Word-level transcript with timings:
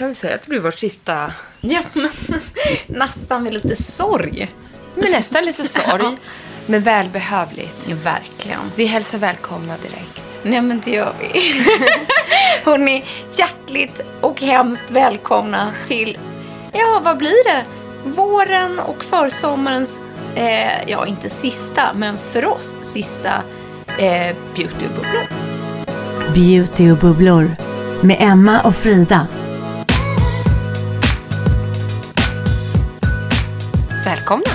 Kan 0.00 0.08
vi 0.08 0.14
säga 0.14 0.34
att 0.34 0.42
det 0.42 0.48
blir 0.48 0.60
vårt 0.60 0.78
sista... 0.78 1.32
Ja, 1.60 1.80
men 1.92 2.10
nästan 2.86 3.42
med 3.42 3.52
lite 3.52 3.76
sorg. 3.76 4.50
Men 4.94 5.12
nästan 5.12 5.44
lite 5.44 5.68
sorg. 5.68 6.16
Men 6.66 6.80
välbehövligt. 6.80 7.86
Ja, 7.88 7.96
verkligen. 8.04 8.60
Vi 8.76 8.84
hälsar 8.84 9.18
välkomna 9.18 9.76
direkt. 9.76 10.40
Nej, 10.42 10.62
men 10.62 10.80
det 10.84 10.90
gör 10.90 11.14
vi. 11.20 11.40
Hörrni, 12.64 13.04
hjärtligt 13.38 14.00
och 14.20 14.40
hemskt 14.40 14.90
välkomna 14.90 15.72
till, 15.86 16.18
ja, 16.72 17.00
vad 17.04 17.18
blir 17.18 17.44
det? 17.44 17.64
Våren 18.04 18.78
och 18.78 19.04
försommarens, 19.04 20.02
eh, 20.34 20.88
ja, 20.90 21.06
inte 21.06 21.28
sista, 21.28 21.92
men 21.94 22.18
för 22.18 22.44
oss 22.44 22.78
sista 22.82 23.32
eh, 23.98 24.36
beautybubblor. 24.54 25.28
Beauty 26.34 26.90
och 26.90 26.98
bubblor 26.98 27.56
med 28.02 28.16
Emma 28.20 28.60
och 28.60 28.76
Frida. 28.76 29.26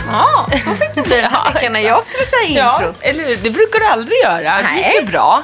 Välkomna. 0.05 0.23
Ja, 0.51 0.57
så 0.57 0.69
fick 0.75 0.95
det 0.95 1.01
bli 1.01 1.15
den 1.15 1.31
här 1.31 1.53
veckan 1.53 1.73
när 1.73 1.79
jag 1.79 2.03
skulle 2.03 2.23
säga 2.23 2.59
Ja, 2.59 2.75
introt. 2.77 2.95
eller? 3.01 3.35
Det 3.35 3.49
brukar 3.49 3.79
du 3.79 3.85
aldrig 3.85 4.17
göra. 4.23 4.57
Det 4.57 4.63
Nej. 4.63 4.83
gick 4.93 5.01
ju 5.01 5.11
bra. 5.11 5.43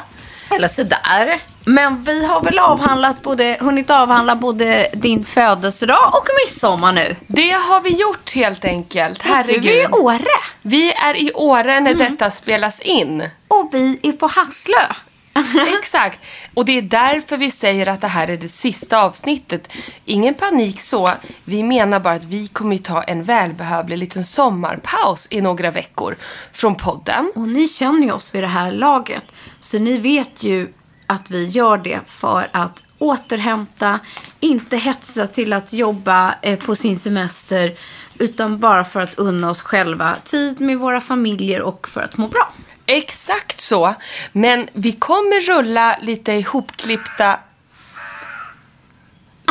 Eller 0.50 0.68
sådär. 0.68 1.40
Men 1.66 2.04
vi 2.04 2.26
har 2.26 2.42
väl 2.42 2.60
avhandlat 2.60 3.22
både, 3.22 3.58
hunnit 3.60 3.90
avhandla 3.90 4.36
både 4.36 4.88
din 4.94 5.26
födelsedag 5.26 6.10
och 6.14 6.28
midsommar 6.46 6.92
nu. 6.92 7.16
Det 7.28 7.52
har 7.52 7.82
vi 7.82 7.90
gjort 7.90 8.36
helt 8.36 8.66
enkelt. 8.66 9.24
Du 9.24 9.30
är 9.30 9.34
i 9.34 9.54
Herregud. 9.54 9.88
Åre 9.96 10.26
Vi 10.62 10.92
är 10.94 11.16
i 11.18 11.32
Åre 11.34 11.80
när 11.80 11.94
detta 11.94 12.32
spelas 12.32 12.80
in. 12.80 13.30
och 13.48 13.70
vi 13.74 14.00
är 14.04 14.12
på 14.12 14.28
Hasslö. 14.28 14.86
Exakt. 15.80 16.20
Och 16.54 16.66
det 16.66 16.78
är 16.78 16.82
därför 16.82 17.38
vi 17.38 17.52
säger 17.52 17.88
att 17.88 18.02
det 18.02 18.08
här 18.08 18.28
är 18.28 18.38
det 18.38 18.50
sista 18.50 19.02
avsnittet. 19.02 19.70
Ingen 20.06 20.34
panik 20.34 20.82
så. 20.82 21.12
Vi 21.44 21.64
menar 21.64 22.00
bara 22.00 22.14
att 22.14 22.24
vi 22.24 22.48
kommer 22.48 22.78
ta 22.78 23.04
en 23.04 23.24
välbehövlig 23.24 23.98
liten 23.98 24.24
sommarpaus 24.24 25.28
i 25.30 25.42
några 25.42 25.72
veckor 25.72 26.18
från 26.52 26.76
podden. 26.76 27.32
Och 27.36 27.48
ni 27.48 27.68
känner 27.68 28.08
ju 28.08 28.12
oss 28.12 28.36
vid 28.36 28.44
det 28.44 28.48
här 28.48 28.72
laget. 28.72 29.24
Så 29.60 29.80
ni 29.80 29.98
vet 29.98 30.44
ju 30.44 30.74
att 31.08 31.32
vi 31.32 31.46
gör 31.46 31.78
det 31.78 32.00
för 32.06 32.50
att 32.52 32.84
återhämta, 32.98 34.00
inte 34.40 34.78
hetsa 34.78 35.28
till 35.28 35.54
att 35.54 35.74
jobba 35.74 36.36
eh, 36.42 36.60
på 36.60 36.76
sin 36.76 37.00
semester, 37.00 37.76
utan 38.20 38.60
bara 38.60 38.84
för 38.84 39.02
att 39.02 39.16
unna 39.16 39.50
oss 39.50 39.62
själva 39.62 40.16
tid 40.24 40.62
med 40.62 40.80
våra 40.80 41.02
familjer 41.02 41.62
och 41.62 41.88
för 41.88 42.02
att 42.02 42.18
må 42.18 42.28
bra. 42.28 42.52
Exakt 42.92 43.62
så. 43.62 43.96
Men 44.32 44.68
vi 44.74 44.92
kommer 44.92 45.42
rulla 45.42 45.98
lite 46.02 46.34
ihopklippta 46.34 47.40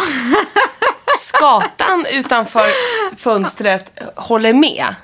skatan 1.19 2.07
utanför 2.13 2.67
fönstret 3.17 3.99
håller 4.17 4.53
med. 4.53 4.95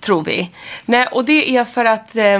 Tror 0.00 0.24
vi. 0.24 0.50
Nej, 0.84 1.06
och 1.12 1.24
det 1.24 1.56
är 1.56 1.64
för 1.64 1.84
att 1.84 2.16
eh, 2.16 2.38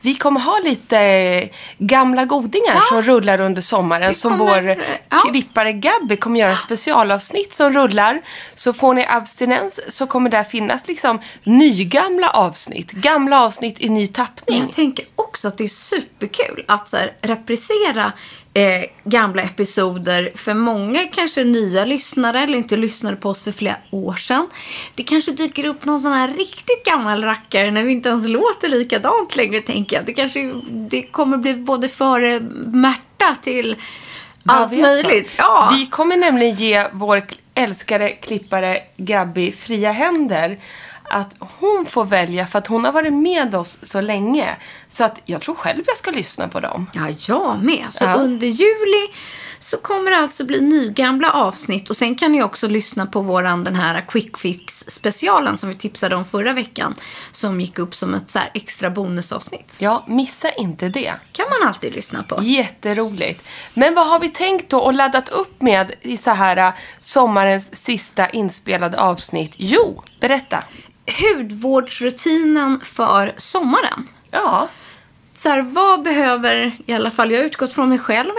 vi 0.00 0.14
kommer 0.14 0.40
ha 0.40 0.58
lite 0.64 0.98
eh, 0.98 1.48
gamla 1.78 2.24
godingar 2.24 2.80
som 2.88 3.02
rullar 3.02 3.40
under 3.40 3.62
sommaren. 3.62 4.08
Det 4.08 4.14
Som 4.14 4.38
kommer, 4.38 4.62
vår 4.62 4.84
ja. 5.08 5.18
klippare 5.18 5.72
Gabby 5.72 6.16
kommer 6.16 6.40
göra 6.40 6.56
specialavsnitt 6.56 7.54
som 7.54 7.72
rullar. 7.72 8.20
Så 8.54 8.72
får 8.72 8.94
ni 8.94 9.06
abstinens 9.08 9.80
så 9.96 10.06
kommer 10.06 10.30
där 10.30 10.44
finnas 10.44 10.88
liksom 10.88 11.20
nygamla 11.44 12.30
avsnitt. 12.30 12.92
Gamla 12.92 13.40
avsnitt 13.42 13.80
i 13.80 13.88
ny 13.88 14.06
tappning. 14.06 14.60
Jag 14.60 14.72
tänker 14.72 15.04
också 15.16 15.48
att 15.48 15.58
det 15.58 15.64
är 15.64 15.68
superkul 15.68 16.64
att 16.68 16.88
så 16.88 16.96
här, 16.96 17.12
reprisera 17.20 18.12
eh, 18.54 18.84
gamla 19.04 19.42
episoder. 19.42 20.32
För 20.34 20.54
många 20.54 21.04
kanske 21.04 21.44
nya 21.44 21.84
lyssnare 21.84 22.40
eller 22.40 22.58
inte 22.58 22.76
lyssnade 22.76 23.16
på 23.16 23.28
oss 23.28 23.44
för 23.44 23.52
flera 23.52 23.76
år 23.90 24.14
sedan. 24.14 24.48
Det 24.94 25.02
kanske 25.02 25.32
dyker 25.32 25.66
upp 25.66 25.84
någon 25.84 26.00
sån 26.00 26.12
här 26.12 26.28
riktigt 26.28 26.84
gammal 26.84 27.24
rackare 27.24 27.70
när 27.70 27.82
vi 27.82 27.92
inte 27.92 28.08
ens 28.08 28.28
låter 28.28 28.68
likadant 28.68 29.36
längre, 29.36 29.60
tänker 29.60 29.96
jag. 29.96 30.06
Det 30.06 30.12
kanske 30.12 30.52
det 30.70 31.02
kommer 31.02 31.36
bli 31.36 31.54
både 31.54 31.88
före 31.88 32.40
Märta 32.66 33.36
till 33.42 33.76
allt 34.46 34.78
möjligt. 34.78 35.30
Ja. 35.36 35.74
Vi 35.78 35.86
kommer 35.86 36.16
nämligen 36.16 36.54
ge 36.54 36.86
vår 36.92 37.22
älskade 37.54 38.10
klippare 38.10 38.78
Gabby 38.96 39.52
fria 39.52 39.92
händer. 39.92 40.58
Att 41.10 41.34
hon 41.38 41.86
får 41.86 42.04
välja 42.04 42.46
för 42.46 42.58
att 42.58 42.66
hon 42.66 42.84
har 42.84 42.92
varit 42.92 43.12
med 43.12 43.54
oss 43.54 43.78
så 43.82 44.00
länge. 44.00 44.56
Så 44.88 45.04
att 45.04 45.20
jag 45.24 45.40
tror 45.42 45.54
själv 45.54 45.82
jag 45.86 45.96
ska 45.96 46.10
lyssna 46.10 46.48
på 46.48 46.60
dem. 46.60 46.90
Ja, 46.92 47.08
jag 47.26 47.62
med. 47.62 47.86
Så 47.90 48.04
Ja. 48.04 48.14
under 48.14 48.46
juli 48.46 49.08
så 49.58 49.76
kommer 49.76 50.10
det 50.10 50.16
alltså 50.18 50.44
bli 50.44 50.60
nygamla 50.60 51.30
avsnitt. 51.32 51.90
Och 51.90 51.96
sen 51.96 52.14
kan 52.14 52.32
ni 52.32 52.42
också 52.42 52.68
lyssna 52.68 53.06
på 53.06 53.20
våran, 53.20 53.64
den 53.64 53.74
här 53.74 54.00
Quick 54.08 54.38
Fix 54.38 54.84
specialen 54.88 55.56
som 55.56 55.68
vi 55.68 55.74
tipsade 55.74 56.16
om 56.16 56.24
förra 56.24 56.52
veckan. 56.52 56.94
Som 57.30 57.60
gick 57.60 57.78
upp 57.78 57.94
som 57.94 58.14
ett 58.14 58.30
så 58.30 58.38
extra 58.54 58.90
bonusavsnitt. 58.90 59.78
Ja, 59.80 60.04
missa 60.08 60.50
inte 60.52 60.88
det. 60.88 61.12
kan 61.32 61.46
man 61.60 61.68
alltid 61.68 61.94
lyssna 61.94 62.22
på. 62.22 62.42
Jätteroligt. 62.42 63.48
Men 63.74 63.94
vad 63.94 64.06
har 64.08 64.20
vi 64.20 64.28
tänkt 64.30 64.70
då 64.70 64.78
och 64.80 64.94
laddat 64.94 65.28
upp 65.28 65.62
med 65.62 65.92
i 66.02 66.16
så 66.16 66.30
här 66.30 66.56
äh, 66.56 66.72
sommarens 67.00 67.76
sista 67.84 68.28
inspelade 68.30 69.00
avsnitt? 69.00 69.54
Jo, 69.56 70.02
berätta. 70.20 70.64
Hudvårdsrutinen 71.10 72.80
för 72.82 73.34
sommaren. 73.36 74.08
Ja, 74.30 74.68
så 75.34 75.48
här, 75.48 75.62
vad 75.62 76.02
behöver, 76.02 76.72
i 76.86 76.92
alla 76.92 77.10
fall 77.10 77.30
jag 77.30 77.38
har 77.38 77.44
utgått 77.44 77.72
från 77.72 77.88
mig 77.88 77.98
själv. 77.98 78.32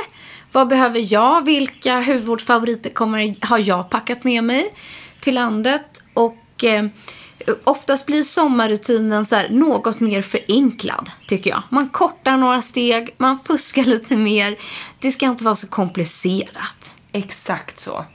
Vad 0.51 0.67
behöver 0.67 1.13
jag? 1.13 1.45
Vilka 1.45 2.01
hudvårdsfavoriter 2.01 2.89
kommer, 2.89 3.45
har 3.45 3.57
jag 3.57 3.89
packat 3.89 4.23
med 4.23 4.43
mig 4.43 4.73
till 5.19 5.35
landet? 5.35 6.01
Och 6.13 6.63
eh, 6.63 6.85
oftast 7.63 8.05
blir 8.05 8.23
sommarrutinen 8.23 9.25
så 9.25 9.35
här, 9.35 9.49
något 9.49 9.99
mer 9.99 10.21
förenklad, 10.21 11.11
tycker 11.27 11.49
jag. 11.49 11.63
Man 11.69 11.89
kortar 11.89 12.37
några 12.37 12.61
steg, 12.61 13.15
man 13.17 13.39
fuskar 13.39 13.83
lite 13.83 14.17
mer. 14.17 14.57
Det 14.99 15.11
ska 15.11 15.25
inte 15.25 15.43
vara 15.43 15.55
så 15.55 15.67
komplicerat. 15.67 16.97
exakt 17.11 17.79
så. 17.79 18.05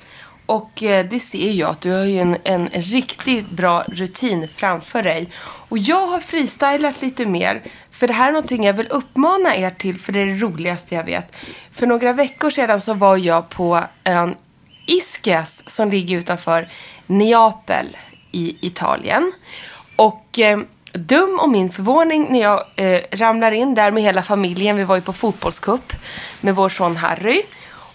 Och 0.47 0.83
eh, 0.83 1.07
det 1.07 1.21
ser 1.21 1.51
jag 1.51 1.71
att 1.71 1.81
du 1.81 1.93
har 1.93 2.05
ju 2.05 2.21
en, 2.21 2.37
en 2.45 2.69
riktigt 2.69 3.51
bra 3.51 3.85
rutin 3.89 4.49
framför 4.57 5.03
dig. 5.03 5.29
Och 5.69 5.79
jag 5.79 6.07
har 6.07 6.21
freestylat 6.21 7.03
lite 7.03 7.27
mer. 7.27 7.63
För 7.91 8.07
det 8.07 8.13
här 8.13 8.29
är 8.29 8.33
någonting 8.33 8.65
jag 8.65 8.73
vill 8.73 8.89
uppmana 8.89 9.57
er 9.57 9.71
till, 9.71 10.01
för 10.01 10.13
det 10.13 10.21
är 10.21 10.27
det 10.27 10.35
roligaste 10.35 10.95
jag 10.95 11.05
vet. 11.05 11.37
För 11.73 11.87
några 11.87 12.13
veckor 12.13 12.51
sedan 12.51 12.81
så 12.81 12.95
var 12.95 13.17
jag 13.17 13.49
på 13.49 13.85
en 14.05 14.35
Ischias, 14.87 15.71
som 15.71 15.91
ligger 15.91 16.19
utanför 16.19 16.69
Neapel 17.07 17.97
i 18.33 18.57
Italien. 18.61 19.33
Och 19.97 20.39
eh, 20.39 20.59
dum 20.93 21.39
om 21.41 21.53
min 21.53 21.71
förvåning 21.71 22.27
när 22.31 22.41
jag 22.41 22.65
eh, 22.77 23.01
ramlar 23.13 23.53
in 23.53 23.75
där 23.75 23.91
med 23.91 24.03
hela 24.03 24.23
familjen. 24.23 24.77
Vi 24.77 24.85
var 24.85 24.97
ju 24.97 25.03
på 25.03 25.13
fotbollscup 25.13 25.93
med 26.41 26.55
vår 26.55 26.69
son 26.69 26.97
Harry. 26.97 27.43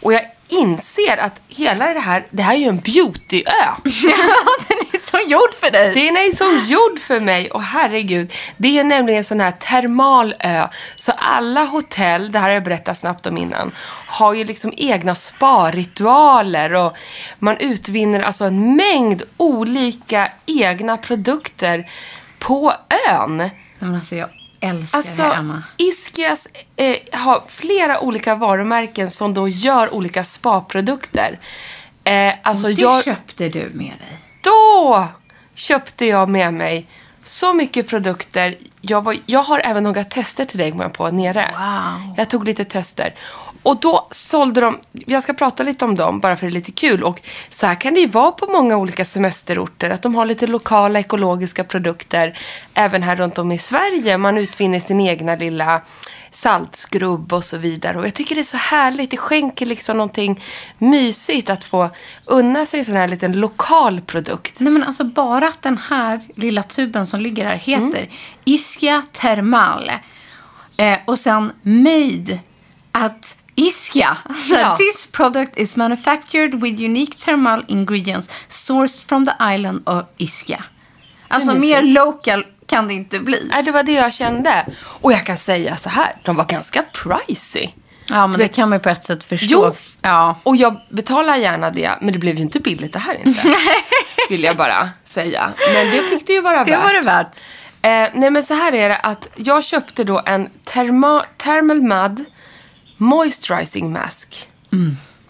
Och 0.02 0.14
jag 0.14 0.22
inser 0.52 1.18
att 1.18 1.42
hela 1.48 1.94
det 1.94 2.00
här, 2.00 2.26
det 2.30 2.44
här 2.44 2.54
är 2.54 2.58
ju 2.58 2.66
en 2.66 2.80
beautyö. 2.80 3.42
Ja, 3.84 4.66
den 4.68 4.78
är 4.94 5.00
så 5.00 5.30
gjord 5.30 5.54
för 5.60 5.72
dig. 5.72 5.94
Den 5.94 6.18
är 6.18 6.36
som 6.36 6.66
gjord 6.68 7.00
för 7.00 7.20
mig. 7.20 7.52
Och 7.52 7.64
herregud, 7.64 8.34
det 8.58 8.80
är 8.80 8.84
nämligen 8.84 9.18
en 9.18 9.24
sån 9.24 9.40
här 9.40 9.52
termal 9.52 10.36
ö. 10.40 10.68
Så 10.96 11.12
alla 11.12 11.64
hotell, 11.64 12.32
det 12.32 12.40
här 12.40 12.48
har 12.48 12.54
jag 12.54 12.64
berättat 12.64 12.98
snabbt 12.98 13.26
om 13.26 13.38
innan, 13.38 13.72
har 14.08 14.34
ju 14.34 14.44
liksom 14.44 14.74
egna 14.78 15.16
sparritualer 15.16 16.74
och 16.74 16.98
man 17.40 17.58
utvinner 17.58 18.20
alltså 18.20 18.46
en 18.46 18.76
mängd 18.76 19.24
olika 19.38 20.32
egna 20.46 20.98
produkter 20.98 21.90
på 22.40 22.74
ön. 23.10 23.50
Men 23.80 23.96
alltså, 23.96 24.16
jag 24.16 24.30
älskar 24.62 24.98
Alltså, 24.98 25.22
det, 25.24 25.34
Emma. 25.34 25.64
Iskias 25.78 26.48
eh, 26.76 26.96
har 27.20 27.44
flera 27.48 28.00
olika 28.00 28.36
varumärken 28.36 29.12
som 29.12 29.34
då 29.34 29.48
gör 29.48 29.94
olika 29.94 30.24
spaprodukter. 30.24 31.40
Eh, 32.04 32.34
alltså 32.44 32.68
Och 32.68 32.76
det 32.76 32.82
jag, 32.82 33.04
köpte 33.04 33.50
du 33.50 33.60
med 33.74 33.94
dig. 34.00 34.20
då 34.44 35.08
köpte 35.56 36.06
jag 36.06 36.30
med 36.30 36.54
mig 36.54 36.88
så 37.24 37.54
mycket 37.54 37.88
produkter. 37.88 38.58
Jag, 38.82 39.04
var, 39.04 39.18
jag 39.26 39.44
har 39.44 39.60
även 39.60 39.84
några 39.84 40.04
tester 40.04 40.46
till 40.46 40.58
dig, 40.58 40.72
kom 40.72 40.80
jag 40.80 40.94
på, 40.94 41.12
nere. 41.12 41.50
Wow. 41.58 42.14
Jag 42.18 42.30
tog 42.30 42.46
lite 42.46 42.66
tester. 42.66 43.14
Och 43.64 43.80
då 43.80 44.08
sålde 44.12 44.62
de, 44.62 44.80
jag 44.92 45.24
ska 45.24 45.34
prata 45.34 45.64
lite 45.64 45.86
om 45.86 45.96
dem 45.96 46.20
bara 46.20 46.38
för 46.38 46.48
det 46.48 46.52
är 46.52 46.54
lite 46.54 46.72
kul. 46.72 47.04
Och 47.04 47.22
så 47.50 47.68
här 47.68 47.76
kan 47.76 47.94
det 47.94 48.00
ju 48.00 48.08
vara 48.08 48.32
på 48.32 48.48
många 48.48 48.78
olika 48.78 49.06
semesterorter. 49.06 49.90
Att 49.90 50.02
de 50.02 50.16
har 50.16 50.26
lite 50.26 50.48
lokala 50.48 51.00
ekologiska 51.00 51.64
produkter. 51.64 52.38
Även 52.74 53.04
här 53.04 53.16
runt 53.16 53.38
om 53.38 53.52
i 53.52 53.58
Sverige. 53.58 54.18
Man 54.18 54.38
utvinner 54.38 54.80
sin 54.80 55.02
egna 55.02 55.36
lilla 55.36 55.82
saltskrubb 56.32 57.34
och 57.34 57.44
så 57.44 57.58
vidare. 57.58 58.00
Och 58.00 58.06
jag 58.06 58.14
tycker 58.14 58.36
det 58.36 58.42
är 58.42 58.44
så 58.44 58.58
härligt. 58.58 59.12
Det 59.12 59.18
skänker 59.18 59.66
liksom 59.66 59.98
någonting 59.98 60.42
mysigt 60.78 61.50
att 61.50 61.64
få 61.64 61.90
unna 62.26 62.66
sig 62.66 62.80
en 62.80 62.86
sån 62.86 62.96
här 62.96 63.08
liten 63.08 63.32
lokal 63.40 64.02
produkt. 64.02 64.60
Nej 64.60 64.74
men 64.74 64.84
alltså 64.84 65.04
bara 65.04 65.48
att 65.48 65.62
den 65.62 65.78
här 65.78 66.22
lilla 66.36 66.64
tuben 66.64 67.08
som 67.08 67.20
ligger 67.22 67.46
här 67.46 67.56
heter 67.56 67.82
Mm. 67.82 68.10
Ischia 68.46 69.04
Thermale. 69.12 70.00
Eh, 70.78 70.98
och 71.06 71.20
sen 71.20 71.52
Made 71.62 72.40
at 72.92 73.38
Ischia. 73.56 74.18
Så 74.48 74.56
Ja. 74.56 74.76
This 74.78 75.08
product 75.12 75.58
is 75.58 75.76
manufactured 75.76 76.54
with 76.54 76.82
unique 76.84 77.18
thermal 77.18 77.64
ingredients 77.68 78.30
sourced 78.48 79.08
from 79.08 79.26
the 79.26 79.34
island 79.56 79.90
of 79.90 80.06
Ischia. 80.18 80.64
Alltså 81.28 81.54
mer 81.54 81.82
local 81.82 82.46
kan 82.66 82.88
det 82.88 82.94
inte 82.94 83.20
bli. 83.20 83.48
Nej, 83.52 83.64
det 83.64 83.72
var 83.72 83.84
det 83.84 83.92
jag 83.94 84.14
kände. 84.14 84.66
Och 84.84 85.12
jag 85.14 85.26
kan 85.26 85.38
säga 85.38 85.76
så 85.76 85.90
här, 85.90 86.12
de 86.24 86.36
var 86.36 86.46
ganska 86.46 86.84
pricey. 87.04 87.70
Ja 88.10 88.28
men 88.28 88.40
det 88.40 88.48
kan 88.48 88.70
man 88.70 88.76
ju 88.78 88.84
på 88.84 88.90
ett 88.90 89.06
sätt 89.06 89.24
förstå. 89.24 89.48
Jo. 89.50 89.76
Ja. 90.02 90.36
Och 90.44 90.56
jag 90.56 90.82
betalar 90.90 91.36
gärna 91.36 91.72
det, 91.72 91.92
men 92.02 92.14
det 92.14 92.20
blev 92.20 92.36
ju 92.36 92.42
inte 92.42 92.60
billigt 92.60 92.94
det 92.94 93.00
här 93.00 93.18
inte. 93.28 93.56
vill 94.30 94.44
jag 94.44 94.58
bara 94.58 94.90
säga. 95.04 95.52
Men 95.74 95.86
det 95.92 96.02
fick 96.02 96.28
det 96.28 96.34
ju 96.34 96.42
vara 96.42 96.64
Det 96.64 96.72
värt. 96.72 96.84
var 96.84 96.94
det 96.94 97.02
värt. 97.02 97.28
Eh, 97.82 98.20
nej 98.20 98.30
men 98.30 98.44
så 98.44 98.54
här 98.54 98.74
är 98.74 98.90
det 98.90 98.98
att 98.98 99.30
jag 99.36 99.64
köpte 99.64 100.04
då 100.04 100.22
en 100.26 100.50
therma, 100.64 101.26
Thermal 101.38 101.82
Mud 101.82 102.26
Moisturizing 103.02 103.92
Mask. 103.92 104.50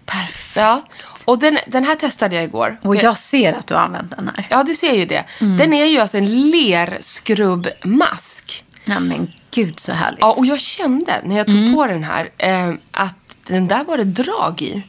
Perfekt. 0.05 0.55
Ja, 0.55 0.81
och 1.25 1.39
den, 1.39 1.57
den 1.67 1.83
här 1.83 1.95
testade 1.95 2.35
jag 2.35 2.43
igår. 2.43 2.79
Och 2.81 2.95
jag 2.95 3.17
ser 3.17 3.53
att 3.53 3.67
du 3.67 3.73
har 3.73 3.81
använt 3.81 4.15
den 4.17 4.31
här. 4.35 4.47
Ja, 4.49 4.63
du 4.63 4.75
ser 4.75 4.93
ju 4.93 5.05
det. 5.05 5.23
Den 5.39 5.73
är 5.73 5.85
ju 5.85 5.99
alltså 5.99 6.17
en 6.17 6.49
lerskrubbmask. 6.49 8.63
Nej 8.85 8.99
men 8.99 9.31
gud 9.51 9.79
så 9.79 9.91
härligt. 9.91 10.19
Ja, 10.19 10.33
och 10.37 10.45
jag 10.45 10.59
kände 10.59 11.21
när 11.23 11.37
jag 11.37 11.47
tog 11.47 11.73
på 11.73 11.87
den 11.87 12.03
här 12.03 12.29
eh, 12.37 12.73
att 12.91 13.15
den 13.47 13.67
där 13.67 13.83
var 13.83 13.97
det 13.97 14.03
drag 14.03 14.61
i. 14.61 14.83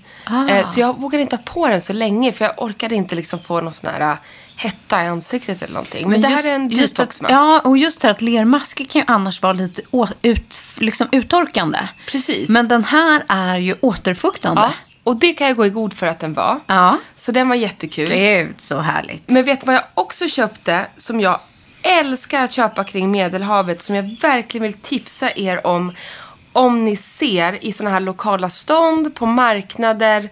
Eh, 0.49 0.65
så 0.65 0.81
jag 0.81 1.01
vågade 1.01 1.23
inte 1.23 1.37
ha 1.37 1.43
på 1.43 1.69
den 1.69 1.81
så 1.81 1.93
länge 1.93 2.33
för 2.33 2.45
jag 2.45 2.63
orkade 2.63 2.95
inte 2.95 3.15
liksom 3.15 3.39
få 3.39 3.61
någon 3.61 3.73
sån 3.73 3.91
här 3.91 4.13
eh, 4.13 4.19
hetta 4.63 5.05
i 5.05 5.07
ansiktet 5.07 5.63
eller 5.63 5.75
någonting. 5.75 6.11
Men, 6.11 6.21
det 6.21 6.29
här 6.29 6.51
är 6.51 6.55
en 6.55 6.69
detoxmask. 6.69 7.33
Ja, 7.33 7.61
och 7.65 7.79
just 7.79 8.01
det 8.01 8.09
här 8.09 8.15
att 8.15 8.23
lermasker 8.23 8.85
kan 8.85 9.01
ju 9.01 9.05
annars 9.09 9.43
vara 9.43 9.53
lite 9.53 9.83
å, 9.91 10.09
ut, 10.23 10.55
liksom 10.79 11.09
uttorkande. 11.13 11.79
Precis. 12.07 12.49
Men 12.49 12.69
den 12.69 12.85
här 12.85 13.23
är 13.29 13.59
ju 13.59 13.77
återfuktande. 13.81 14.63
Ja, 14.63 14.73
och 15.05 15.17
det 15.17 15.33
kan 15.33 15.47
jag 15.47 15.57
gå 15.57 15.67
i 15.67 15.71
god 15.71 15.95
för 15.95 16.07
att 16.07 16.21
den 16.21 16.35
var. 16.35 16.61
Ja. 16.67 16.99
Så 17.17 17.33
den 17.33 17.49
var 17.49 17.57
jättekul. 17.57 18.09
Gud, 18.09 18.61
så 18.61 18.79
härligt. 18.79 19.31
Men 19.31 19.45
vet 19.45 19.61
du 19.61 19.67
vad 19.67 19.75
jag 19.75 19.85
också 19.95 20.29
köpte 20.29 20.87
som 20.97 21.21
jag 21.21 21.41
älskar 21.83 22.41
att 22.41 22.53
köpa 22.53 22.85
kring 22.85 23.11
Medelhavet 23.11 23.83
som 23.83 23.95
jag 23.95 24.17
verkligen 24.21 24.63
vill 24.63 24.73
tipsa 24.73 25.31
er 25.37 25.67
om 25.67 25.93
om 26.53 26.85
ni 26.85 26.97
ser 26.97 27.65
i 27.65 27.73
såna 27.73 27.91
här 27.91 28.01
lokala 28.01 28.51
stånd, 28.51 29.15
på 29.15 29.27
marknader 29.27 30.31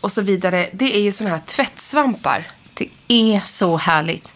och 0.00 0.12
så 0.12 0.22
vidare. 0.22 0.68
Det 0.72 0.96
är 0.96 1.00
ju 1.00 1.12
såna 1.12 1.30
här 1.30 1.40
tvättsvampar. 1.46 2.46
Det 3.12 3.36
är 3.36 3.42
så 3.44 3.76
härligt. 3.76 4.34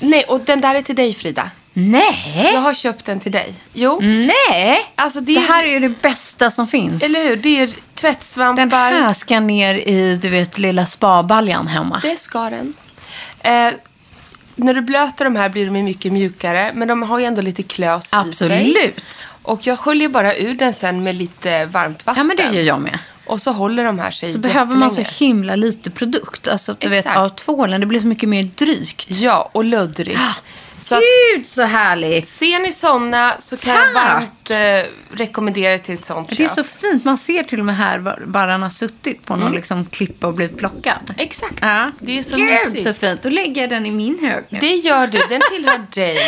Nej, 0.00 0.24
och 0.24 0.40
den 0.40 0.60
där 0.60 0.74
är 0.74 0.82
till 0.82 0.96
dig 0.96 1.14
Frida. 1.14 1.50
Nej! 1.72 2.50
Jag 2.54 2.60
har 2.60 2.74
köpt 2.74 3.04
den 3.04 3.20
till 3.20 3.32
dig. 3.32 3.54
Jo, 3.72 4.00
Nej! 4.02 4.78
alltså 4.94 5.20
det, 5.20 5.34
Det 5.34 5.40
är, 5.40 5.48
här 5.48 5.64
är 5.64 5.68
ju 5.70 5.80
det 5.80 6.02
bästa 6.02 6.50
som 6.50 6.68
finns. 6.68 7.02
Eller 7.02 7.24
hur? 7.24 7.36
Det 7.36 7.60
är 7.60 7.70
tvättsvampar. 7.94 8.90
Den 8.90 9.02
här 9.02 9.12
ska 9.12 9.40
ner 9.40 9.74
i, 9.74 10.16
du 10.16 10.28
vet, 10.28 10.58
lilla 10.58 10.86
spabaljan 10.86 11.66
hemma. 11.66 12.00
Det 12.02 12.20
ska 12.20 12.50
den. 12.50 12.74
Eh, 13.40 13.72
när 14.54 14.74
du 14.74 14.80
blöter 14.80 15.24
de 15.24 15.36
här 15.36 15.48
blir 15.48 15.66
de 15.66 15.82
mycket 15.82 16.12
mjukare, 16.12 16.70
men 16.74 16.88
de 16.88 17.02
har 17.02 17.18
ju 17.18 17.24
ändå 17.24 17.42
lite 17.42 17.62
klös 17.62 18.06
i 18.06 18.08
sig. 18.08 18.18
Absolut. 18.18 19.26
Och 19.42 19.66
jag 19.66 19.78
sköljer 19.78 20.08
bara 20.08 20.36
ur 20.36 20.54
den 20.54 20.74
sen 20.74 21.02
med 21.02 21.14
lite 21.14 21.64
varmt 21.66 22.06
vatten. 22.06 22.20
Ja, 22.20 22.24
men 22.24 22.36
det 22.52 22.56
gör 22.58 22.64
jag 22.64 22.80
med. 22.80 22.98
Och 23.26 23.40
så 23.40 23.52
håller 23.52 23.84
de 23.84 23.98
här 23.98 24.10
sig 24.10 24.28
Så 24.32 24.38
behöver 24.38 24.74
man 24.74 24.90
så 24.90 25.00
himla 25.02 25.56
lite 25.56 25.90
produkt. 25.90 26.48
Alltså 26.48 26.72
att 26.72 26.80
du 26.80 26.88
vet, 26.88 26.98
Exakt. 26.98 27.18
av 27.18 27.28
tvålen, 27.28 27.80
det 27.80 27.86
blir 27.86 28.00
så 28.00 28.06
mycket 28.06 28.28
mer 28.28 28.42
drygt. 28.42 29.10
Ja, 29.10 29.50
och 29.54 29.64
luddrigt. 29.64 30.20
Så 30.78 30.94
att, 30.94 31.00
Gud, 31.34 31.46
så 31.46 31.62
härligt! 31.62 32.28
ser 32.28 32.58
ni 32.60 32.72
såna 32.72 33.34
så 33.38 33.56
kan 33.56 33.74
jag 33.74 33.92
varmt 33.92 34.50
eh, 34.50 34.90
rekommendera 35.16 35.78
till 35.78 35.94
ett 35.94 36.04
sånt 36.04 36.28
Det 36.28 36.34
är 36.34 36.48
köp. 36.48 36.50
så 36.54 36.64
fint. 36.64 37.04
Man 37.04 37.18
ser 37.18 37.42
till 37.42 37.58
och 37.58 37.64
med 37.64 37.76
här 37.76 37.98
var 37.98 38.22
var 38.24 38.48
han 38.48 38.62
har 38.62 38.70
suttit 38.70 39.26
på 39.26 39.36
någon 39.36 39.52
liksom 39.52 39.86
klippa 39.86 40.26
och 40.26 40.34
blivit 40.34 40.56
plockad. 40.58 41.14
Exakt. 41.16 41.54
Ja. 41.60 41.90
Det 42.00 42.18
är 42.18 42.22
så 42.22 42.36
Gud, 42.36 42.46
mysigt. 42.50 42.82
så 42.84 42.94
fint. 42.94 43.22
Då 43.22 43.28
lägger 43.28 43.60
jag 43.60 43.70
den 43.70 43.86
i 43.86 43.90
min 43.90 44.18
hög 44.24 44.44
nu. 44.48 44.58
Det 44.58 44.74
gör 44.74 45.06
du, 45.06 45.18
den 45.28 45.40
tillhör 45.52 45.86
dig. 45.94 46.18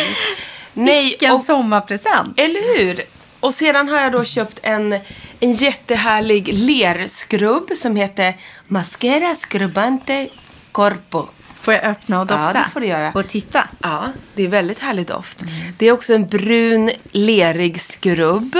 Nej, 0.73 1.03
Vilken 1.03 1.31
och 1.31 1.41
sommarpresent. 1.41 2.39
Eller 2.39 2.77
hur? 2.77 3.01
Och 3.39 3.53
sedan 3.53 3.89
har 3.89 4.01
jag 4.01 4.11
då 4.11 4.23
köpt 4.23 4.59
en, 4.63 4.99
en 5.39 5.51
jättehärlig 5.51 6.53
lerskrubb 6.53 7.71
som 7.77 7.95
heter 7.95 8.37
Mascara 8.67 9.35
Scrubbante 9.35 10.29
Corpo. 10.71 11.27
Får 11.61 11.73
jag 11.73 11.83
öppna 11.83 12.19
och 12.19 12.27
dofta? 12.27 12.51
Ja, 12.53 12.53
det 12.53 12.69
får 12.73 12.79
du 12.79 12.87
göra. 12.87 13.11
Och 13.15 13.27
titta. 13.27 13.67
Ja, 13.79 14.03
det 14.35 14.43
är 14.43 14.47
väldigt 14.47 14.79
härlig 14.79 15.05
doft. 15.05 15.43
Det 15.77 15.85
är 15.85 15.91
också 15.91 16.13
en 16.13 16.27
brun 16.27 16.91
lerig 17.11 17.81
skrubb. 17.81 18.57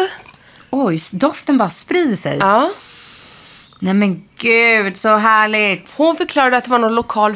Oj, 0.69 0.99
doften 1.13 1.57
bara 1.57 1.69
sprider 1.69 2.15
sig. 2.15 2.37
Ja. 2.37 2.71
Nej 3.79 3.93
men 3.93 4.23
gud, 4.37 4.97
så 4.97 5.15
härligt. 5.15 5.93
Hon 5.97 6.15
förklarade 6.15 6.57
att 6.57 6.63
det 6.63 6.69
var 6.69 6.79
någon 6.79 6.95
lokal 6.95 7.35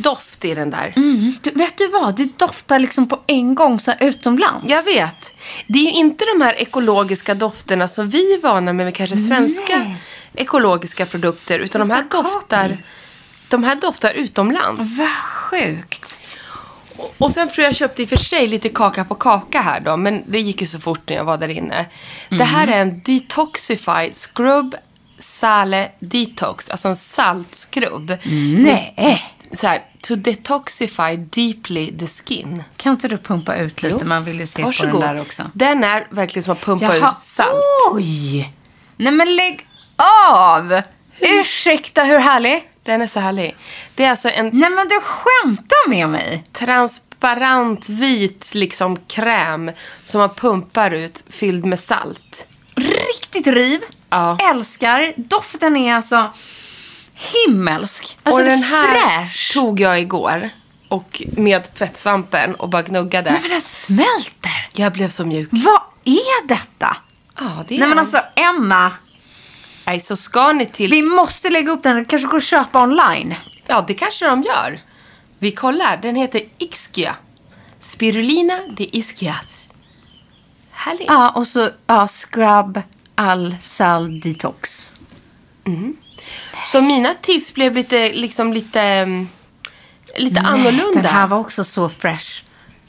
fruktdoft 0.00 0.44
i 0.44 0.54
den 0.54 0.70
där. 0.70 0.92
Mm. 0.96 1.34
Du, 1.42 1.50
vet 1.50 1.78
du 1.78 1.88
vad? 1.88 2.16
Det 2.16 2.38
doftar 2.38 2.78
liksom 2.78 3.08
på 3.08 3.20
en 3.26 3.54
gång 3.54 3.80
så 3.80 3.90
här 3.90 4.08
utomlands. 4.08 4.70
Jag 4.70 4.82
vet. 4.82 5.34
Det 5.66 5.78
är 5.78 5.82
ju 5.82 5.90
inte 5.90 6.24
de 6.24 6.44
här 6.44 6.54
ekologiska 6.54 7.34
dofterna 7.34 7.88
som 7.88 8.10
vi 8.10 8.34
är 8.34 8.40
vana 8.40 8.72
med 8.72 8.86
med 8.86 8.94
kanske 8.94 9.16
svenska 9.16 9.78
Nej. 9.78 9.96
ekologiska 10.34 11.06
produkter. 11.06 11.58
Utan 11.58 11.80
de 11.80 11.90
här 11.90 12.04
Doftar 12.10 12.78
de 13.48 13.64
här 13.64 13.76
doftar 13.76 14.12
utomlands. 14.12 14.98
Vad 14.98 15.08
sjukt. 15.10 16.18
Och 17.18 17.30
sen 17.30 17.48
tror 17.48 17.64
jag 17.64 17.74
köpte 17.74 18.02
i 18.02 18.04
och 18.04 18.08
för 18.08 18.16
sig 18.16 18.48
lite 18.48 18.68
kaka 18.68 19.04
på 19.04 19.14
kaka 19.14 19.60
här 19.60 19.80
då. 19.80 19.96
Men 19.96 20.22
det 20.26 20.40
gick 20.40 20.60
ju 20.60 20.66
så 20.66 20.78
fort 20.80 21.08
när 21.08 21.16
jag 21.16 21.24
var 21.24 21.38
där 21.38 21.48
inne. 21.48 21.86
Det 22.28 22.44
här 22.44 22.68
är 22.68 22.82
en 22.82 23.00
Detoxify 23.04 24.12
Scrub 24.12 24.74
Sale 25.18 25.90
Detox. 26.00 26.70
Alltså 26.70 26.88
en 26.88 26.96
saltskrubb. 26.96 28.18
Nej. 28.58 29.22
Så 29.52 29.66
här, 29.66 29.84
to 30.02 30.16
detoxify 30.16 31.16
deeply 31.16 31.98
the 31.98 32.06
skin. 32.06 32.62
Kan 32.76 32.92
inte 32.92 33.08
du 33.08 33.16
pumpa 33.18 33.56
ut 33.56 33.82
lite? 33.82 33.96
Jo. 34.00 34.06
Man 34.06 34.24
vill 34.24 34.40
ju 34.40 34.46
se 34.46 34.62
på 34.62 34.66
Varsågod. 34.66 35.00
den 35.02 35.14
där 35.14 35.22
också. 35.22 35.42
Den 35.52 35.84
är 35.84 36.06
verkligen 36.10 36.44
som 36.44 36.52
att 36.52 36.60
pumpa 36.60 36.96
Jaha. 36.96 37.10
ut 37.10 37.18
salt. 37.18 37.52
Oj! 37.92 38.52
Nej 38.96 39.12
men 39.12 39.36
lägg 39.36 39.66
av! 40.36 40.80
Ursäkta, 41.20 42.04
hur 42.04 42.18
härlig? 42.18 42.66
Den 42.82 43.02
är 43.02 43.06
så 43.06 43.20
härlig. 43.20 43.56
Det 43.94 44.04
är 44.04 44.10
alltså 44.10 44.28
en 44.28 44.50
Nej 44.52 44.70
men 44.70 44.88
du 44.88 45.00
skämtar 45.02 45.88
med 45.88 46.08
mig. 46.08 46.44
transparent 46.52 47.88
vit 47.88 48.54
liksom 48.54 48.96
kräm 48.96 49.70
som 50.04 50.18
man 50.18 50.28
pumpar 50.34 50.90
ut 50.90 51.24
fylld 51.30 51.64
med 51.64 51.80
salt. 51.80 52.46
Riktigt 52.74 53.46
riv. 53.46 53.80
Ja. 54.10 54.38
Älskar. 54.50 55.12
Doften 55.16 55.76
är 55.76 55.94
alltså 55.94 56.30
himmelsk. 57.20 58.18
Alltså 58.22 58.40
och 58.40 58.46
den 58.46 58.62
här 58.62 58.94
fräsch. 58.94 59.52
tog 59.52 59.80
jag 59.80 60.00
igår. 60.00 60.50
Och 60.88 61.22
med 61.32 61.74
tvättsvampen 61.74 62.54
och 62.54 62.68
bara 62.68 62.82
gnuggade. 62.82 63.30
Nej 63.30 63.40
men 63.40 63.50
den 63.50 63.62
smälter. 63.62 64.68
Jag 64.72 64.92
blev 64.92 65.08
så 65.08 65.24
mjuk. 65.24 65.48
Vad 65.52 65.82
är 66.04 66.46
detta? 66.48 66.96
Ja, 67.38 67.64
det 67.68 67.74
är 67.74 67.78
Nej 67.78 67.88
men 67.88 67.98
alltså 67.98 68.22
Emma. 68.36 68.92
Nej, 69.86 70.00
så 70.00 70.16
ska 70.16 70.52
ni 70.52 70.66
till... 70.66 70.90
Vi 70.90 71.02
måste 71.02 71.50
lägga 71.50 71.72
upp 71.72 71.82
den. 71.82 72.04
Kanske 72.04 72.28
gå 72.28 72.36
och 72.36 72.42
köpa 72.42 72.82
online. 72.82 73.34
Ja, 73.66 73.84
det 73.86 73.94
kanske 73.94 74.26
de 74.26 74.42
gör. 74.42 74.80
Vi 75.38 75.52
kollar. 75.52 75.96
Den 75.96 76.16
heter 76.16 76.42
Ischia. 76.58 77.16
Spirulina 77.80 78.58
de 78.68 78.88
Ischias. 78.92 79.70
Härligt. 80.70 81.08
Ja, 81.08 81.30
och 81.30 81.46
så 81.46 81.70
ja, 81.86 82.08
scrub 82.08 82.82
all 83.14 83.56
sal 83.62 84.20
detox. 84.20 84.92
Så 86.64 86.80
mina 86.80 87.14
tips 87.14 87.54
blev 87.54 87.74
lite, 87.74 88.12
liksom 88.12 88.52
lite, 88.52 88.80
mm, 88.80 89.28
lite 90.16 90.40
annorlunda. 90.40 91.02
Den 91.02 91.12
här 91.12 91.26
var 91.26 91.38
också 91.38 91.64
så 91.64 91.88
fresh. 91.88 92.42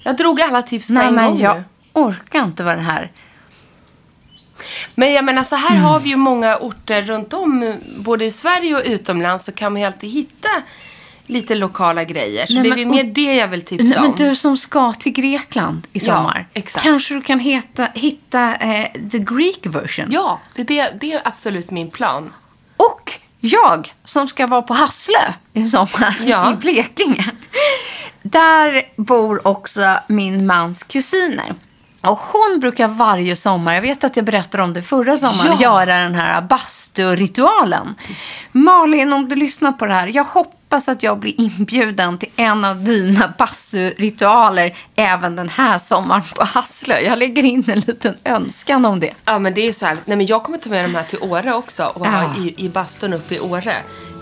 Jag 0.03 0.17
drog 0.17 0.41
alla 0.41 0.61
tips 0.61 0.87
på 0.87 0.93
Nej 0.93 1.07
en 1.07 1.15
men 1.15 1.25
gång 1.25 1.39
jag 1.39 1.63
orkar 1.93 2.43
inte 2.43 2.63
vara 2.63 2.75
det 2.75 2.81
här. 2.81 3.11
Men 4.95 5.13
jag 5.13 5.25
menar 5.25 5.43
så 5.43 5.55
här 5.55 5.69
Mm. 5.71 5.83
har 5.83 5.99
vi 5.99 6.09
ju 6.09 6.15
många 6.15 6.57
orter 6.57 7.01
runt 7.01 7.33
om, 7.33 7.75
både 7.97 8.25
i 8.25 8.31
Sverige 8.31 8.75
och 8.75 8.81
utomlands, 8.85 9.45
så 9.45 9.51
kan 9.51 9.71
man 9.73 9.81
ju 9.81 9.87
alltid 9.87 10.09
hitta 10.09 10.49
lite 11.25 11.55
lokala 11.55 12.03
grejer. 12.03 12.45
Så 12.45 12.53
Nej, 12.53 12.63
det 12.63 12.67
är 12.69 12.69
men- 12.69 12.77
väl 12.79 12.87
och- 12.87 12.95
mer 12.95 13.03
det 13.13 13.35
jag 13.35 13.47
vill 13.47 13.61
tipsa 13.61 13.85
Nej, 13.85 13.99
men 14.01 14.09
om. 14.09 14.15
du 14.15 14.35
som 14.35 14.57
ska 14.57 14.93
till 14.93 15.11
Grekland 15.11 15.87
i 15.93 15.99
Ja, 15.99 16.05
sommar. 16.05 16.47
exakt. 16.53 16.83
Kanske 16.85 17.13
du 17.13 17.21
kan 17.21 17.39
heta, 17.39 17.87
hitta 17.93 18.55
eh, 18.55 18.91
the 19.11 19.17
Greek 19.19 19.65
version. 19.65 20.05
Ja, 20.09 20.39
det, 20.55 20.63
det, 20.63 20.93
det 21.01 21.13
är 21.13 21.21
absolut 21.25 21.71
min 21.71 21.89
plan. 21.91 22.33
Och 22.77 23.19
jag 23.41 23.93
som 24.03 24.27
ska 24.27 24.48
vara 24.48 24.62
på 24.62 24.74
Hasslö 24.74 25.33
i 25.53 25.65
sommar 25.65 26.17
Ja. 26.25 26.51
i 26.51 26.55
Blekinge. 26.55 27.25
Där 28.21 28.83
bor 28.95 29.48
också 29.48 30.00
min 30.07 30.45
mans 30.45 30.83
kusiner. 30.83 31.55
Och 32.01 32.20
hon 32.20 32.60
brukar 32.60 32.88
varje 32.88 33.36
sommar, 33.36 33.74
jag 33.74 33.81
vet 33.81 34.03
att 34.03 34.15
jag 34.15 34.25
berättade 34.25 34.63
om 34.63 34.74
det 34.74 34.81
förra 34.84 35.17
sommaren, 35.17 35.58
Ja. 35.60 35.62
göra 35.62 35.86
den 36.03 36.15
här 36.15 36.41
basturitualen. 36.41 37.96
Malin, 38.51 39.13
om 39.13 39.29
du 39.29 39.36
lyssnar 39.36 39.72
på 39.72 39.86
det 39.86 39.93
här, 39.93 40.08
jag 40.08 40.24
hoppas 40.24 40.89
att 40.89 41.03
jag 41.03 41.20
blir 41.20 41.41
inbjuden 41.41 42.17
till 42.17 42.29
en 42.36 42.65
av 42.65 42.84
dina 42.84 43.34
basturitualer 43.38 44.77
även 44.96 45.36
den 45.36 45.50
här 45.50 45.77
sommaren 45.77 46.22
på 46.36 46.43
Hasslö. 46.43 47.00
Jag 47.00 47.20
lägger 47.20 47.43
in 47.43 47.63
en 47.67 47.79
liten 47.79 48.15
önskan 48.24 48.86
om 48.86 49.00
det. 49.00 49.13
Ja, 49.25 49.39
men 49.39 49.53
det 49.53 49.67
är 49.67 49.72
så 49.72 49.86
här. 49.86 49.98
Nej, 50.05 50.17
men 50.17 50.25
jag 50.25 50.43
kommer 50.43 50.58
ta 50.58 50.70
med 50.70 50.86
de 50.86 50.96
här 50.96 51.03
till 51.03 51.20
Åre 51.22 51.53
också 51.53 51.86
och 51.86 52.08
ha 52.08 52.22
Ja. 52.38 52.43
i, 52.43 52.65
i 52.65 52.70
bastun 52.70 53.13
uppe 53.13 53.36
i 53.36 53.39
Åre. 53.39 53.77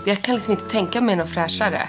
Jag 0.06 0.22
kan 0.22 0.34
liksom 0.34 0.52
inte 0.52 0.64
tänka 0.64 1.00
mig 1.00 1.16
något 1.16 1.30
fräschare. 1.30 1.88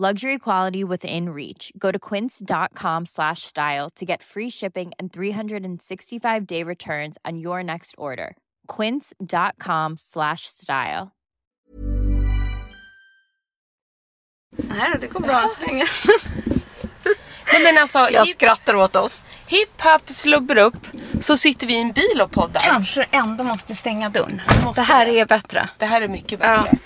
Luxury 0.00 0.38
quality 0.38 0.82
within 0.82 1.28
reach. 1.28 1.72
Go 1.76 1.90
to 1.92 1.98
quince.com 1.98 3.04
slash 3.06 3.42
style 3.42 3.90
to 3.96 4.06
get 4.06 4.22
free 4.22 4.48
shipping 4.50 4.92
and 4.98 5.12
365 5.12 6.46
day 6.46 6.62
returns 6.64 7.18
on 7.26 7.38
your 7.38 7.62
next 7.62 7.94
order. 7.98 8.34
Quince.com 8.66 9.98
slash 9.98 10.46
style. 10.46 11.10
Nej, 14.56 14.96
det 15.00 15.06
går 15.06 15.20
bra 15.20 15.48
så 15.48 15.66
länge. 15.66 15.84
Nej, 17.52 17.62
men 17.64 17.82
alltså, 17.82 17.98
Jag 17.98 18.26
hipp, 18.26 18.34
skrattar 18.34 18.76
åt 18.76 18.96
oss. 18.96 19.24
hipp 19.46 19.80
happ 19.80 20.10
slubber 20.10 20.56
upp 20.58 20.86
så 21.20 21.36
sitter 21.36 21.66
vi 21.66 21.74
i 21.74 21.80
en 21.80 21.92
bil 21.92 22.20
och 22.22 22.30
poddar. 22.30 22.60
Kanske 22.60 23.06
ändå 23.10 23.44
måste 23.44 23.74
stänga 23.74 24.08
dörren. 24.08 24.42
Måste 24.64 24.80
det 24.80 24.84
här 24.84 25.06
det. 25.06 25.18
är 25.20 25.26
bättre. 25.26 25.68
Det 25.78 25.86
här 25.86 26.02
är 26.02 26.08
mycket 26.08 26.38
bättre. 26.38 26.78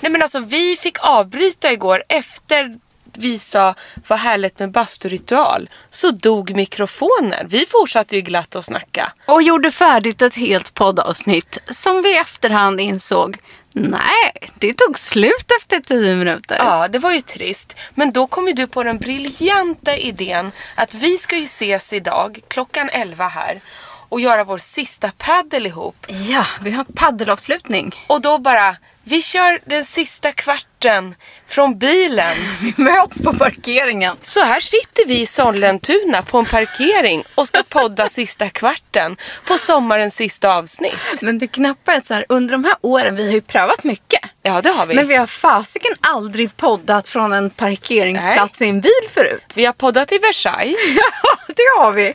Nej 0.00 0.12
men 0.12 0.22
alltså 0.22 0.40
vi 0.40 0.76
fick 0.76 0.98
avbryta 1.00 1.72
igår 1.72 2.02
efter 2.08 2.78
vi 3.12 3.38
sa 3.38 3.74
vad 4.08 4.18
härligt 4.18 4.58
med 4.58 4.70
basturitual. 4.70 5.70
Så 5.90 6.10
dog 6.10 6.56
mikrofonen. 6.56 7.48
Vi 7.48 7.66
fortsatte 7.66 8.16
ju 8.16 8.22
glatt 8.22 8.56
att 8.56 8.64
snacka. 8.64 9.12
Och 9.26 9.42
gjorde 9.42 9.70
färdigt 9.70 10.22
ett 10.22 10.34
helt 10.34 10.74
poddavsnitt 10.74 11.58
som 11.70 12.02
vi 12.02 12.14
i 12.14 12.16
efterhand 12.16 12.80
insåg, 12.80 13.38
nej, 13.72 14.32
det 14.58 14.74
tog 14.74 14.98
slut 14.98 15.46
efter 15.60 15.80
tio 15.80 16.16
minuter. 16.16 16.56
Ja, 16.58 16.88
det 16.88 16.98
var 16.98 17.12
ju 17.12 17.20
trist. 17.20 17.76
Men 17.94 18.12
då 18.12 18.26
kom 18.26 18.46
ju 18.46 18.52
du 18.52 18.66
på 18.66 18.82
den 18.82 18.98
briljanta 18.98 19.96
idén 19.96 20.52
att 20.74 20.94
vi 20.94 21.18
ska 21.18 21.36
ju 21.36 21.44
ses 21.44 21.92
idag 21.92 22.40
klockan 22.48 22.90
11 22.92 23.28
här 23.28 23.60
och 24.10 24.20
göra 24.20 24.44
vår 24.44 24.58
sista 24.58 25.10
paddel 25.18 25.66
ihop. 25.66 26.06
Ja, 26.08 26.46
vi 26.60 26.70
har 26.70 26.84
paddelavslutning. 26.84 27.94
Och 28.06 28.20
då 28.20 28.38
bara, 28.38 28.76
vi 29.04 29.22
kör 29.22 29.58
den 29.64 29.84
sista 29.84 30.32
kvarten 30.32 31.14
från 31.46 31.78
bilen. 31.78 32.36
Vi 32.62 32.74
möts 32.82 33.18
på 33.18 33.32
parkeringen. 33.32 34.16
Så 34.22 34.40
här 34.40 34.60
sitter 34.60 35.06
vi 35.06 35.20
i 35.20 35.26
Sollentuna 35.26 36.22
på 36.22 36.38
en 36.38 36.44
parkering 36.46 37.24
och 37.34 37.48
ska 37.48 37.62
podda 37.62 38.08
sista 38.08 38.48
kvarten 38.50 39.16
på 39.44 39.58
sommarens 39.58 40.14
sista 40.14 40.54
avsnitt. 40.54 41.22
Men 41.22 41.38
det 41.38 41.46
knappa 41.46 41.92
är 41.92 41.98
att 41.98 42.06
så 42.06 42.14
här, 42.14 42.24
under 42.28 42.52
de 42.52 42.64
här 42.64 42.76
åren, 42.80 43.16
vi 43.16 43.26
har 43.26 43.32
ju 43.32 43.40
prövat 43.40 43.84
mycket. 43.84 44.20
Ja, 44.42 44.62
det 44.62 44.70
har 44.70 44.86
vi. 44.86 44.94
Men 44.94 45.08
vi 45.08 45.16
har 45.16 45.26
fasiken 45.26 45.92
aldrig 46.00 46.56
poddat 46.56 47.08
från 47.08 47.32
en 47.32 47.50
parkeringsplats 47.50 48.62
i 48.62 48.68
en 48.68 48.80
bil 48.80 49.08
förut. 49.14 49.52
Vi 49.56 49.64
har 49.64 49.72
poddat 49.72 50.12
i 50.12 50.18
Versailles, 50.18 50.76
Ja, 51.22 51.38
det 51.46 51.80
har 51.82 51.92
vi. 51.92 52.14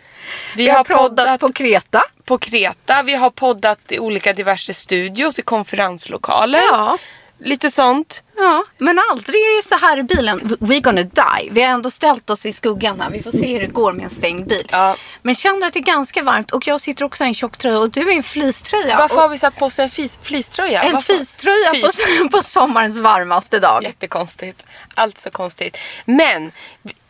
Vi, 0.55 0.63
Vi 0.63 0.69
har, 0.69 0.77
har 0.77 0.83
poddat, 0.83 1.25
poddat- 1.25 1.39
på 1.39 1.53
Kreta. 1.53 2.01
på 2.25 2.37
Kreta, 2.37 3.03
vi 3.03 3.15
har 3.15 3.29
poddat 3.29 3.91
i 3.91 3.99
olika 3.99 4.33
diverse 4.33 4.73
studios 4.73 5.39
i 5.39 5.41
konferenslokaler. 5.41 6.61
Ja. 6.71 6.97
Lite 7.39 7.69
sånt. 7.69 8.23
Ja, 8.37 8.63
men 8.77 8.99
aldrig 9.11 9.63
så 9.63 9.75
här 9.75 9.97
i 9.97 10.03
bilen. 10.03 10.57
We 10.59 10.79
gonna 10.79 11.03
die. 11.03 11.49
Vi 11.51 11.61
har 11.61 11.69
ändå 11.69 11.91
ställt 11.91 12.29
oss 12.29 12.45
i 12.45 12.53
skuggan 12.53 13.01
här. 13.01 13.09
Vi 13.09 13.23
får 13.23 13.31
se 13.31 13.53
hur 13.53 13.59
det 13.59 13.73
går 13.73 13.93
med 13.93 14.03
en 14.03 14.09
stängd 14.09 14.47
bil. 14.47 14.67
Ja. 14.71 14.95
Men 15.21 15.35
känner 15.35 15.67
att 15.67 15.73
det 15.73 15.79
är 15.79 15.83
ganska 15.83 16.23
varmt 16.23 16.51
och 16.51 16.67
jag 16.67 16.81
sitter 16.81 17.05
också 17.05 17.23
i 17.23 17.27
en 17.27 17.33
tjock 17.33 17.57
tröja 17.57 17.79
och 17.79 17.89
du 17.89 18.01
är 18.01 18.11
i 18.11 18.17
en 18.17 18.23
fleecetröja. 18.23 18.97
Varför 18.97 19.15
och 19.15 19.21
har 19.21 19.29
vi 19.29 19.37
satt 19.37 19.55
på 19.55 19.65
oss 19.65 19.79
en 19.79 19.89
fis, 19.89 20.19
fleecetröja? 20.21 20.83
En 20.83 21.01
fleecetröja 21.01 21.69
på, 21.69 21.75
Fis. 21.75 22.29
på 22.31 22.41
sommarens 22.41 22.97
varmaste 22.97 23.59
dag. 23.59 23.83
Jättekonstigt. 23.83 24.65
Allt 24.93 25.17
så 25.17 25.31
konstigt. 25.31 25.77
Men 26.05 26.51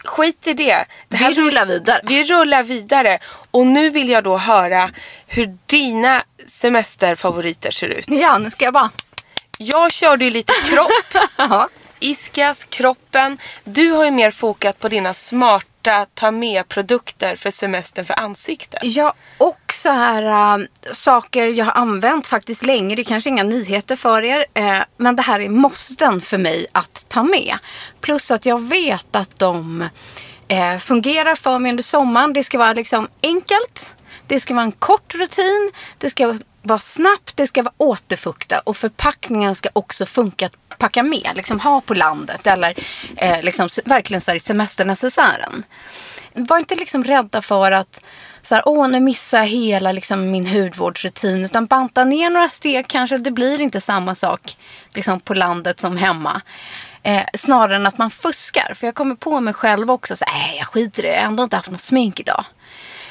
skit 0.05 0.47
i 0.47 0.53
det. 0.53 0.85
det 1.07 1.17
Vi 1.17 1.33
rullar 1.33 1.65
vidare. 1.65 2.01
Vi 2.03 2.23
rullar 2.23 2.63
vidare. 2.63 3.19
Och 3.51 3.67
nu 3.67 3.89
vill 3.89 4.09
jag 4.09 4.23
då 4.23 4.37
höra 4.37 4.89
hur 5.27 5.57
dina 5.65 6.23
semesterfavoriter 6.47 7.71
ser 7.71 7.87
ut. 7.87 8.05
Ja, 8.07 8.37
nu 8.37 8.49
ska 8.49 8.65
jag 8.65 8.73
bara... 8.73 8.89
Jag 9.57 9.91
körde 9.91 10.25
ju 10.25 10.31
lite 10.31 10.53
kropp. 10.69 11.23
Iskas, 11.99 12.65
kroppen. 12.65 13.37
Du 13.63 13.91
har 13.91 14.05
ju 14.05 14.11
mer 14.11 14.31
fokat 14.31 14.79
på 14.79 14.89
dina 14.89 15.13
smarta 15.13 16.05
ta 16.13 16.31
med-produkter 16.31 17.35
för 17.35 17.49
semestern 17.49 18.05
för 18.05 18.19
ansiktet. 18.19 18.79
Ja, 18.83 19.13
och 19.37 19.73
så 19.73 19.89
här 19.89 20.57
äh, 20.59 20.65
saker 20.91 21.47
jag 21.47 21.65
har 21.65 21.71
använt 21.71 22.27
faktiskt 22.27 22.63
länge. 22.63 22.95
Det 22.95 23.01
är 23.01 23.03
kanske 23.03 23.29
inga 23.29 23.43
nyheter 23.43 23.95
för 23.95 24.21
er. 24.21 24.45
Eh, 24.53 24.79
men 24.97 25.15
det 25.15 25.21
här 25.21 25.39
är 25.39 25.49
måsten 25.49 26.21
för 26.21 26.37
mig 26.37 26.67
att 26.71 27.05
ta 27.07 27.23
med. 27.23 27.57
Plus 28.01 28.31
att 28.31 28.45
jag 28.45 28.61
vet 28.61 29.15
att 29.15 29.39
de 29.39 29.89
eh, 30.47 30.77
fungerar 30.77 31.35
för 31.35 31.59
mig 31.59 31.69
under 31.69 31.83
sommaren. 31.83 32.33
Det 32.33 32.43
ska 32.43 32.57
vara 32.57 32.73
liksom 32.73 33.07
enkelt. 33.23 33.95
Det 34.27 34.39
ska 34.39 34.53
vara 34.53 34.63
en 34.63 34.71
kort 34.71 35.15
rutin. 35.15 35.71
Det 35.97 36.09
ska 36.09 36.35
vara 36.65 36.79
snabbt. 36.79 37.37
Det 37.37 37.47
ska 37.47 37.63
vara 37.63 37.73
återfukta. 37.77 38.59
Och 38.59 38.77
förpackningen 38.77 39.55
ska 39.55 39.69
också 39.73 40.05
funka 40.05 40.45
att 40.45 40.77
packa 40.77 41.03
med. 41.03 41.31
Liksom 41.35 41.59
ha 41.59 41.81
på 41.81 41.93
landet. 41.93 42.47
Eller 42.47 42.75
eh, 43.17 43.41
liksom, 43.41 43.69
verkligen 43.85 44.21
så 44.21 44.31
här 44.31 44.35
i 44.35 44.39
semesternecessären. 44.39 45.63
Var 46.33 46.57
inte 46.57 46.75
liksom 46.75 47.03
rädda 47.03 47.41
för 47.41 47.71
att 47.71 48.03
så 48.41 48.55
här, 48.55 48.63
åh, 48.65 48.87
nu 48.87 48.99
missar 48.99 49.37
jag 49.37 49.47
hela 49.47 49.91
liksom, 49.91 50.31
min 50.31 50.47
hudvårdsrutin. 50.47 51.45
Utan 51.45 51.65
banta 51.65 52.03
ner 52.03 52.29
några 52.29 52.49
steg 52.49 52.87
kanske. 52.87 53.17
Det 53.17 53.31
blir 53.31 53.61
inte 53.61 53.81
samma 53.81 54.15
sak 54.15 54.57
liksom, 54.93 55.19
på 55.19 55.33
landet 55.33 55.79
som 55.79 55.97
hemma. 55.97 56.41
Eh, 57.03 57.23
snarare 57.33 57.75
än 57.75 57.87
att 57.87 57.97
man 57.97 58.11
fuskar. 58.11 58.73
För 58.73 58.87
jag 58.87 58.95
kommer 58.95 59.15
på 59.15 59.39
mig 59.39 59.53
själv 59.53 59.91
också. 59.91 60.15
Så, 60.15 60.25
äh, 60.25 60.57
jag 60.57 60.67
skiter 60.67 61.03
i 61.03 61.07
det. 61.07 61.13
Jag 61.13 61.21
har 61.21 61.27
ändå 61.27 61.43
inte 61.43 61.55
haft 61.55 61.71
något 61.71 61.81
smink 61.81 62.19
idag. 62.19 62.45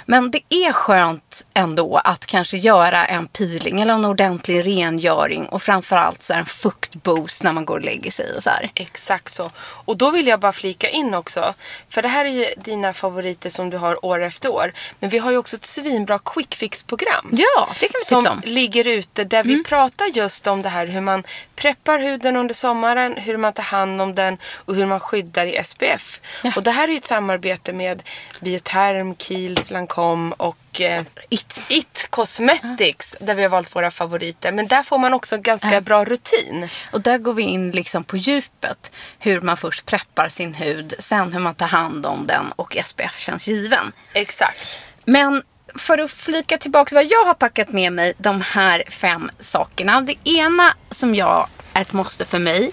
Men 0.07 0.31
det 0.31 0.43
är 0.49 0.73
skönt 0.73 1.47
ändå 1.55 2.01
att 2.05 2.27
kanske 2.27 2.57
göra 2.57 3.05
en 3.05 3.27
peeling 3.27 3.81
eller 3.81 3.95
en 3.95 4.05
ordentlig 4.05 4.67
rengöring. 4.67 5.47
Och 5.47 5.63
framförallt 5.63 6.23
så 6.23 6.33
här, 6.33 6.41
en 6.41 6.47
fuktboost 6.47 7.43
när 7.43 7.53
man 7.53 7.65
går 7.65 7.75
och 7.75 7.85
lägger 7.85 8.11
sig 8.11 8.35
och 8.37 8.43
så 8.43 8.51
här. 8.51 8.71
Exakt 8.75 9.33
så. 9.33 9.51
Och 9.59 9.97
då 9.97 10.11
vill 10.11 10.27
jag 10.27 10.41
bara 10.41 10.53
flika 10.53 10.89
in 10.89 11.15
också. 11.15 11.55
För 11.89 12.03
det 12.03 12.09
här 12.09 12.25
är 12.25 12.29
ju 12.29 12.47
dina 12.57 12.93
favoriter 12.93 13.51
som 13.51 13.71
du 13.71 13.77
har 13.77 14.05
år 14.05 14.23
efter 14.23 14.53
år. 14.53 14.73
Men 15.01 15.11
vi 15.11 15.19
har 15.19 15.31
ju 15.31 15.37
också 15.37 15.57
ett 15.57 15.65
svinbra 15.65 16.19
quick 16.19 16.55
fix-program. 16.55 17.31
Ja, 17.33 17.69
det 17.81 17.89
kan 17.89 18.01
vi 18.01 18.05
som 18.05 18.25
tipsa 18.25 18.33
om. 18.33 18.41
ligger 18.45 18.87
ute 18.87 19.25
där 19.25 19.45
vi 19.45 19.65
pratar 19.65 20.07
just 20.07 20.47
om 20.47 20.63
det 20.63 20.69
här 20.69 20.87
hur 20.87 21.01
man 21.01 21.25
preppar 21.57 21.99
huden 21.99 22.37
under 22.37 22.55
sommaren, 22.55 23.17
hur 23.17 23.37
man 23.37 23.53
tar 23.53 23.63
hand 23.63 24.03
om 24.03 24.15
den 24.15 24.39
och 24.55 24.75
hur 24.75 24.87
man 24.87 25.01
skyddar 25.01 25.47
i 25.47 25.65
SPF. 25.65 26.21
Och 26.57 26.63
det 26.63 26.71
här 26.71 26.89
är 26.89 26.93
ju 26.93 26.99
ett 26.99 27.05
samarbete 27.05 27.73
med 27.73 28.03
Bioterm, 28.41 29.15
Kiehl's, 29.15 29.73
Lancome 29.73 29.94
och 30.33 30.81
eh, 30.81 31.05
It. 31.29 31.65
It 31.69 32.07
Cosmetics 32.11 33.17
där 33.21 33.35
vi 33.35 33.43
har 33.43 33.51
valt 33.51 33.77
våra 33.77 33.91
favoriter. 33.91 34.53
Men 34.53 34.67
där 34.67 34.83
får 34.83 34.99
man 34.99 35.15
också 35.15 35.39
ganska 35.39 35.81
bra 35.81 36.05
rutin. 36.05 36.69
Och 36.91 37.01
där 37.01 37.19
går 37.19 37.35
vi 37.35 37.43
in 37.43 37.71
liksom 37.71 38.05
på 38.05 38.17
djupet. 38.17 38.93
Hur 39.19 39.41
man 39.41 39.57
först 39.57 39.87
preppar 39.87 40.29
sin 40.29 40.55
hud, 40.55 40.95
sen 40.99 41.33
hur 41.33 41.41
man 41.41 41.55
tar 41.55 41.67
hand 41.67 42.07
om 42.07 42.27
den 42.27 42.53
och 42.57 42.77
SPF 42.85 43.19
känns 43.19 43.49
given. 43.49 43.93
Exakt. 44.13 44.83
Men 45.05 45.43
för 45.75 45.99
att 45.99 46.11
flika 46.11 46.59
tillbaka 46.59 46.95
vad 46.95 47.05
jag 47.05 47.25
har 47.25 47.35
packat 47.35 47.73
med 47.73 47.93
mig, 47.93 48.13
de 48.19 48.41
här 48.41 48.85
fem 48.89 49.31
sakerna. 49.39 50.01
Det 50.01 50.29
ena 50.29 50.75
som 50.91 51.15
jag 51.15 51.49
är 51.73 51.83
ett 51.83 51.93
måste 51.93 52.25
för 52.25 52.39
mig 52.39 52.71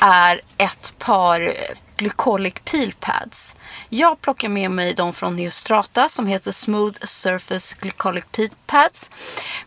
är 0.00 0.40
ett 0.56 0.94
par 0.98 1.52
Glycolic 1.96 2.54
Peel 2.64 2.92
Pads. 3.00 3.56
Jag 3.88 4.20
plockar 4.20 4.48
med 4.48 4.70
mig 4.70 4.94
de 4.94 5.12
från 5.12 5.36
Neostrata 5.36 6.08
som 6.08 6.26
heter 6.26 6.52
Smooth 6.52 7.04
Surface 7.04 7.76
Glycolic 7.80 8.24
Peel 8.32 8.50
Pads 8.66 9.10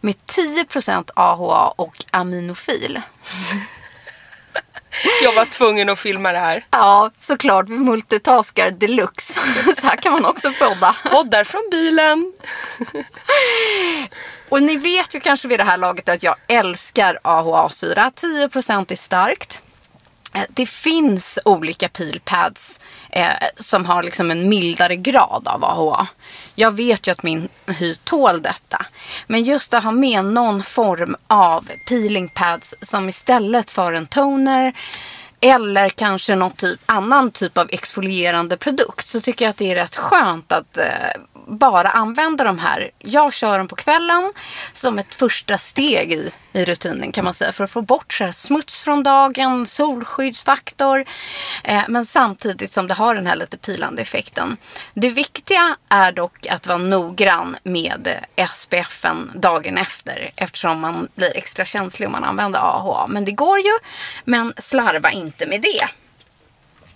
med 0.01 0.15
10% 0.25 1.10
AHA 1.15 1.74
och 1.75 1.96
aminofil. 2.12 3.01
Jag 5.24 5.33
var 5.33 5.46
tvungen 5.46 5.90
att 5.90 6.00
filma 6.00 6.31
det 6.31 6.40
här. 6.40 6.66
Ja, 6.72 7.11
såklart. 7.20 7.70
Vi 7.70 7.77
multitaskar 7.77 8.72
deluxe. 8.72 9.40
Så 9.81 9.87
här 9.87 9.96
kan 9.96 10.13
man 10.13 10.25
också 10.25 10.51
podda. 10.59 10.96
Poddar 11.11 11.44
från 11.44 11.68
bilen. 11.72 12.33
Och 14.50 14.61
ni 14.61 14.77
vet 14.77 15.16
ju 15.16 15.20
kanske 15.20 15.48
vid 15.48 15.59
det 15.59 15.63
här 15.63 15.77
laget 15.77 16.09
att 16.09 16.24
jag 16.24 16.35
älskar 16.48 17.20
AHA-syra. 17.22 18.11
10% 18.16 18.92
är 18.92 18.96
starkt. 18.96 19.61
Eh, 20.37 20.45
det 20.50 20.65
finns 20.65 21.39
olika 21.45 21.89
peelpads 21.89 22.79
eh, 23.09 23.29
som 23.55 23.85
har 23.85 24.03
liksom 24.03 24.31
en 24.31 24.50
mildare 24.50 24.95
grad 24.95 25.47
av 25.47 25.63
AHA. 25.63 26.07
Jag 26.55 26.71
vet 26.71 27.07
ju 27.07 27.11
att 27.11 27.23
min 27.23 27.50
hy 27.65 27.95
tål 27.95 28.41
detta. 28.41 28.85
Men 29.27 29.43
just 29.43 29.73
att 29.73 29.83
ha 29.83 29.91
med 29.91 30.25
någon 30.25 30.63
form 30.63 31.15
av 31.27 31.69
peeling 31.89 32.29
pads 32.29 32.75
som 32.81 33.09
istället 33.09 33.71
för 33.71 33.93
en 33.93 34.07
toner 34.07 34.73
eller 35.41 35.89
kanske 35.89 36.35
någon 36.35 36.51
typ, 36.51 36.79
annan 36.85 37.31
typ 37.31 37.57
av 37.57 37.67
exfolierande 37.69 38.57
produkt 38.57 39.07
så 39.07 39.21
tycker 39.21 39.45
jag 39.45 39.50
att 39.50 39.57
det 39.57 39.71
är 39.71 39.75
rätt 39.75 39.95
skönt 39.95 40.51
att 40.51 40.77
eh, 40.77 41.21
bara 41.47 41.89
använda 41.89 42.43
de 42.43 42.59
här. 42.59 42.91
Jag 43.00 43.33
kör 43.33 43.57
dem 43.57 43.67
på 43.67 43.75
kvällen 43.75 44.33
som 44.71 45.00
ett 45.00 45.15
första 45.15 45.57
steg 45.57 46.13
i, 46.13 46.31
i 46.53 46.65
rutinen 46.65 47.11
kan 47.11 47.25
man 47.25 47.33
säga. 47.33 47.51
För 47.51 47.63
att 47.63 47.71
få 47.71 47.81
bort 47.81 48.13
så 48.13 48.23
här 48.23 48.31
smuts 48.31 48.83
från 48.83 49.03
dagen, 49.03 49.65
solskyddsfaktor. 49.65 51.05
Eh, 51.63 51.83
men 51.87 52.05
samtidigt 52.05 52.71
som 52.71 52.87
det 52.87 52.93
har 52.93 53.15
den 53.15 53.27
här 53.27 53.35
lite 53.35 53.57
pilande 53.57 54.01
effekten. 54.01 54.57
Det 54.93 55.09
viktiga 55.09 55.75
är 55.89 56.11
dock 56.11 56.47
att 56.47 56.67
vara 56.67 56.77
noggrann 56.77 57.57
med 57.63 58.25
SPFen 58.53 59.31
dagen 59.35 59.77
efter. 59.77 60.29
Eftersom 60.35 60.79
man 60.79 61.07
blir 61.15 61.37
extra 61.37 61.65
känslig 61.65 62.05
om 62.05 62.11
man 62.11 62.23
använder 62.23 62.59
AHA. 62.59 63.07
Men 63.07 63.25
det 63.25 63.31
går 63.31 63.59
ju. 63.59 63.73
Men 64.25 64.53
slarva 64.57 65.11
inte 65.11 65.26
med 65.46 65.61
det. 65.61 65.87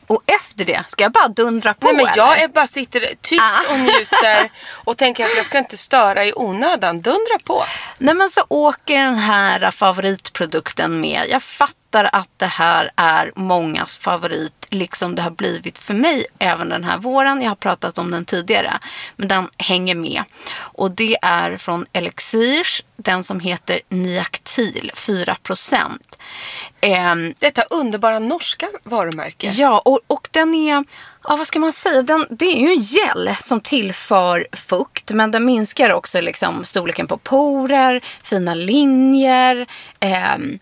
Och 0.08 0.22
efter 0.26 0.65
det, 0.65 0.84
ska 0.89 1.04
jag 1.04 1.12
bara 1.12 1.28
dundra 1.28 1.74
på 1.74 1.86
Nej 1.88 1.96
men 1.96 2.06
jag 2.15 2.34
eller? 2.34 2.44
är 2.44 2.48
bara 2.48 2.67
sitter 2.67 3.00
tyst 3.22 3.41
Ah. 3.44 3.74
och 3.74 3.80
njuter 3.80 4.50
och 4.72 4.98
tänker 4.98 5.26
att 5.26 5.36
jag 5.36 5.46
ska 5.46 5.58
inte 5.58 5.78
störa 5.78 6.26
i 6.26 6.34
onödan. 6.36 7.02
Dundra 7.02 7.39
på. 7.44 7.63
Nej 7.98 8.15
men 8.15 8.30
så 8.30 8.46
åker 8.48 8.96
den 8.96 9.15
här 9.15 9.72
favoritprodukten 9.72 11.02
med. 11.02 11.26
Jag 11.30 11.44
fattar 11.44 12.10
att 12.13 12.30
det 12.38 12.46
här 12.46 12.91
är 12.96 13.32
mångas 13.36 13.98
favorit. 13.98 14.54
Liksom 14.70 15.15
det 15.15 15.22
har 15.22 15.32
blivit 15.32 15.80
för 15.80 15.94
mig 15.94 16.26
även 16.39 16.70
den 16.70 16.84
här 16.84 16.98
våren. 16.98 17.41
Jag 17.41 17.50
har 17.52 17.56
pratat 17.56 17.98
om 17.98 18.12
den 18.12 18.26
tidigare. 18.26 18.80
Men 19.15 19.28
den 19.28 19.50
hänger 19.58 19.96
med. 19.96 20.24
Och 20.54 20.91
det 20.91 21.17
är 21.22 21.58
från 21.58 21.86
Elixirs. 21.94 22.84
Den 22.98 23.24
som 23.24 23.39
heter 23.39 23.80
Niactil 23.89 24.91
4%. 24.96 25.78
Eh, 26.82 27.16
Detta 27.40 27.64
underbara 27.70 28.20
norska 28.20 28.68
varumärke. 28.84 29.50
Ja, 29.50 29.80
och, 29.80 30.00
och 30.08 30.30
den 30.32 30.56
är, 30.56 30.84
ja, 31.24 31.36
vad 31.36 31.48
ska 31.48 31.60
man 31.60 31.74
säga, 31.74 32.02
den, 32.02 32.26
det 32.30 32.46
är 32.46 32.60
ju 32.60 32.72
en 32.72 32.82
gel 32.82 33.36
som 33.40 33.62
tillför 33.62 34.48
fukt. 34.52 35.12
Men 35.12 35.32
den 35.32 35.46
minskar 35.46 35.94
också 35.94 36.22
liksom 36.22 36.66
storleken 36.66 37.08
på 37.08 37.18
porer, 37.18 38.04
fina 38.24 38.54
linjer, 38.54 39.68
ehm, 40.00 40.60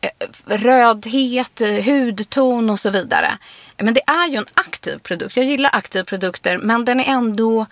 eh, 0.00 0.10
rödhet, 0.46 1.60
hudton 1.84 2.70
och 2.70 2.80
så 2.80 2.90
vidare. 2.90 3.38
Men 3.76 3.94
det 3.94 4.02
är 4.06 4.28
ju 4.28 4.36
en 4.36 4.46
aktiv 4.54 4.98
produkt. 4.98 5.36
Jag 5.36 5.46
gillar 5.46 5.70
aktiva 5.72 6.04
produkter, 6.04 6.58
men 6.58 6.84
den 6.84 7.00
är 7.00 7.04
ändå 7.04 7.66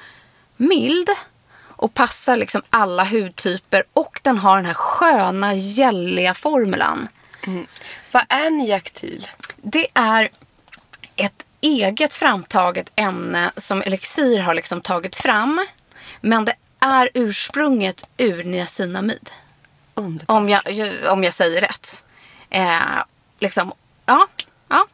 mild 0.57 1.09
och 1.77 1.95
passar 1.95 2.37
liksom 2.37 2.63
alla 2.71 3.05
hudtyper. 3.05 3.85
Och 3.93 4.21
den 4.23 4.39
har 4.39 4.57
den 4.57 4.67
här 4.67 4.75
sköna, 4.75 5.55
gälliga 5.55 6.35
formulan. 6.35 7.09
Vad 8.13 8.25
är 8.29 8.51
Niactil? 8.51 9.27
Det 9.57 9.87
är 9.95 10.31
ett 11.17 11.47
eget 11.61 12.15
framtaget 12.15 12.93
ämne 12.97 13.51
som 13.57 13.83
Elixir 13.83 14.41
har 14.41 14.55
liksom 14.55 14.81
tagit 14.81 15.17
fram. 15.17 15.67
Men 16.21 16.45
det 16.45 16.55
är 16.81 17.11
ursprunget 17.15 18.09
ur 18.17 18.45
niacinamid. 18.45 19.31
Underbart. 19.95 20.37
Om 20.37 20.49
jag, 20.49 20.63
om 21.13 21.25
jag 21.25 21.35
säger 21.35 21.61
rätt. 21.61 22.05
Eh, 22.51 22.81
liksom, 23.39 23.73
ja, 24.07 24.27
ja, 24.69 24.87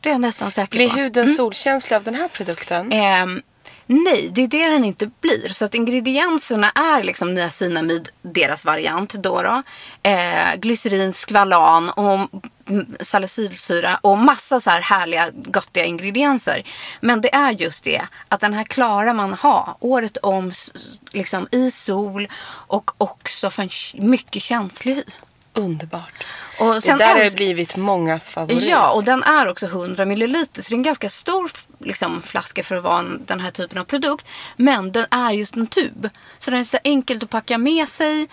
det 0.00 0.08
är 0.08 0.12
jag 0.12 0.20
nästan 0.20 0.50
säker 0.50 0.76
Blir 0.78 0.88
på. 0.88 0.96
huden 0.96 1.34
solkänslig 1.34 1.96
av 1.96 2.02
den 2.04 2.14
här 2.14 2.28
produkten? 2.28 2.92
Ehm, 2.92 3.42
nej, 3.90 4.30
det 4.32 4.42
är 4.42 4.48
det 4.48 4.66
den 4.66 4.84
inte 4.84 5.10
blir. 5.20 5.48
Så 5.48 5.64
att 5.64 5.74
ingredienserna 5.74 6.70
är 6.70 7.02
liksom 7.02 7.34
niacinamid, 7.34 8.08
deras 8.22 8.64
variant 8.64 9.14
då. 9.14 9.42
då. 9.42 9.62
Eh, 10.02 10.56
glycerin, 10.56 11.12
skvalan 11.12 11.90
och 11.90 12.30
salicylsyra 13.00 13.98
och 14.02 14.18
massa 14.18 14.60
så 14.60 14.70
här 14.70 14.80
härliga 14.80 15.30
gottiga 15.32 15.84
ingredienser. 15.84 16.62
Men 17.00 17.20
det 17.20 17.34
är 17.34 17.50
just 17.50 17.84
det 17.84 18.02
att 18.28 18.40
den 18.40 18.54
här 18.54 18.64
klarar 18.64 19.14
man 19.14 19.34
ha 19.34 19.76
året 19.80 20.16
om 20.16 20.52
liksom 21.12 21.48
i 21.50 21.70
sol 21.70 22.28
och 22.46 22.90
också 22.98 23.50
för 23.50 23.62
en 23.62 24.08
mycket 24.10 24.42
känslig 24.42 24.94
hy. 24.94 25.02
Underbart. 25.52 26.24
Och 26.58 26.74
Det 26.74 26.80
sen 26.80 26.98
där 26.98 27.24
har 27.24 27.36
blivit 27.36 27.76
mångas 27.76 28.30
favorit. 28.30 28.64
Ja, 28.64 28.90
och 28.90 29.04
den 29.04 29.22
är 29.22 29.48
också 29.48 29.66
100 29.66 30.04
milliliter. 30.04 30.62
Så 30.62 30.68
det 30.68 30.74
är 30.74 30.76
en 30.76 30.82
ganska 30.82 31.08
stor 31.08 31.50
liksom, 31.78 32.22
flaska 32.22 32.62
för 32.62 32.76
att 32.76 32.82
vara 32.82 32.98
en, 32.98 33.22
den 33.26 33.40
här 33.40 33.50
typen 33.50 33.78
av 33.78 33.84
produkt. 33.84 34.26
Men 34.56 34.92
den 34.92 35.06
är 35.10 35.30
just 35.30 35.56
en 35.56 35.66
tub. 35.66 36.08
Så 36.38 36.50
den 36.50 36.60
är 36.60 36.64
så 36.64 36.78
enkelt 36.84 37.22
att 37.22 37.30
packa 37.30 37.58
med 37.58 37.88
sig. 37.88 38.28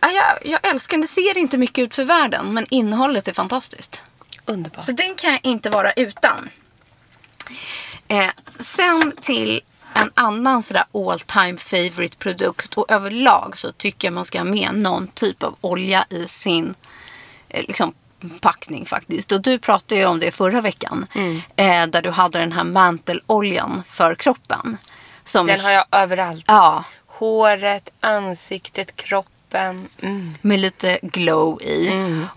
Ja, 0.00 0.10
jag, 0.10 0.24
jag 0.44 0.66
älskar 0.66 0.96
den. 0.96 1.00
Det 1.00 1.06
ser 1.06 1.38
inte 1.38 1.58
mycket 1.58 1.82
ut 1.82 1.94
för 1.94 2.04
världen. 2.04 2.54
Men 2.54 2.66
innehållet 2.70 3.28
är 3.28 3.32
fantastiskt. 3.32 4.02
Underbart. 4.44 4.84
Så 4.84 4.92
den 4.92 5.14
kan 5.14 5.32
jag 5.32 5.40
inte 5.42 5.70
vara 5.70 5.92
utan. 5.92 6.50
Eh, 8.08 8.30
sen 8.58 9.12
till 9.20 9.60
en 10.02 10.10
annan 10.14 10.62
sådär 10.62 10.84
all 10.92 11.20
time 11.20 11.58
favorite 11.58 12.16
produkt. 12.16 12.74
Och 12.74 12.90
överlag 12.90 13.58
så 13.58 13.72
tycker 13.72 14.08
jag 14.08 14.12
man 14.14 14.24
ska 14.24 14.38
ha 14.38 14.44
med 14.44 14.74
någon 14.74 15.08
typ 15.08 15.42
av 15.42 15.56
olja 15.60 16.06
i 16.10 16.28
sin 16.28 16.74
eh, 17.48 17.64
liksom, 17.68 17.94
packning 18.40 18.86
faktiskt. 18.86 19.32
Och 19.32 19.40
du 19.40 19.58
pratade 19.58 20.00
ju 20.00 20.06
om 20.06 20.20
det 20.20 20.30
förra 20.30 20.60
veckan. 20.60 21.06
Eh, 21.56 21.86
där 21.86 22.02
du 22.02 22.10
hade 22.10 22.38
den 22.38 22.52
här 22.52 22.64
manteloljan 22.64 23.82
för 23.88 24.14
kroppen. 24.14 24.76
Som 25.24 25.46
Den 25.46 25.60
har 25.60 25.70
jag 25.70 25.84
överallt. 25.90 26.44
Ja, 26.46 26.84
Håret, 27.06 27.92
ansiktet, 28.00 28.96
kroppen. 28.96 29.35
Mm. 30.02 30.34
med 30.42 30.60
lite 30.60 30.98
glow 31.02 31.62
i. 31.62 31.90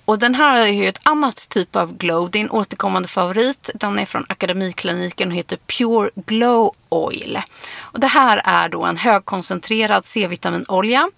Och 0.06 0.20
den 0.20 0.36
här 0.36 0.60
har 0.60 0.68
ju 0.68 0.88
ett 0.88 1.00
annat 1.04 1.50
typ 1.50 1.76
av 1.76 1.98
glow. 1.98 2.32
Det 2.32 2.40
är 2.40 2.44
en 2.44 2.52
återkommande 2.52 3.08
favorit. 3.08 3.70
Den 3.76 4.00
är 4.00 4.06
från 4.06 4.26
Akademikliniken 4.30 5.30
och 5.30 5.36
heter 5.36 5.58
Pure 5.58 6.10
Glow 6.16 6.76
Oil. 6.90 7.42
Och 7.80 8.00
det 8.00 8.08
här 8.08 8.42
är 8.46 8.70
då 8.70 8.84
en 8.84 8.98
högkoncentrerad 8.98 10.06
C-vitaminolja. 10.06 11.10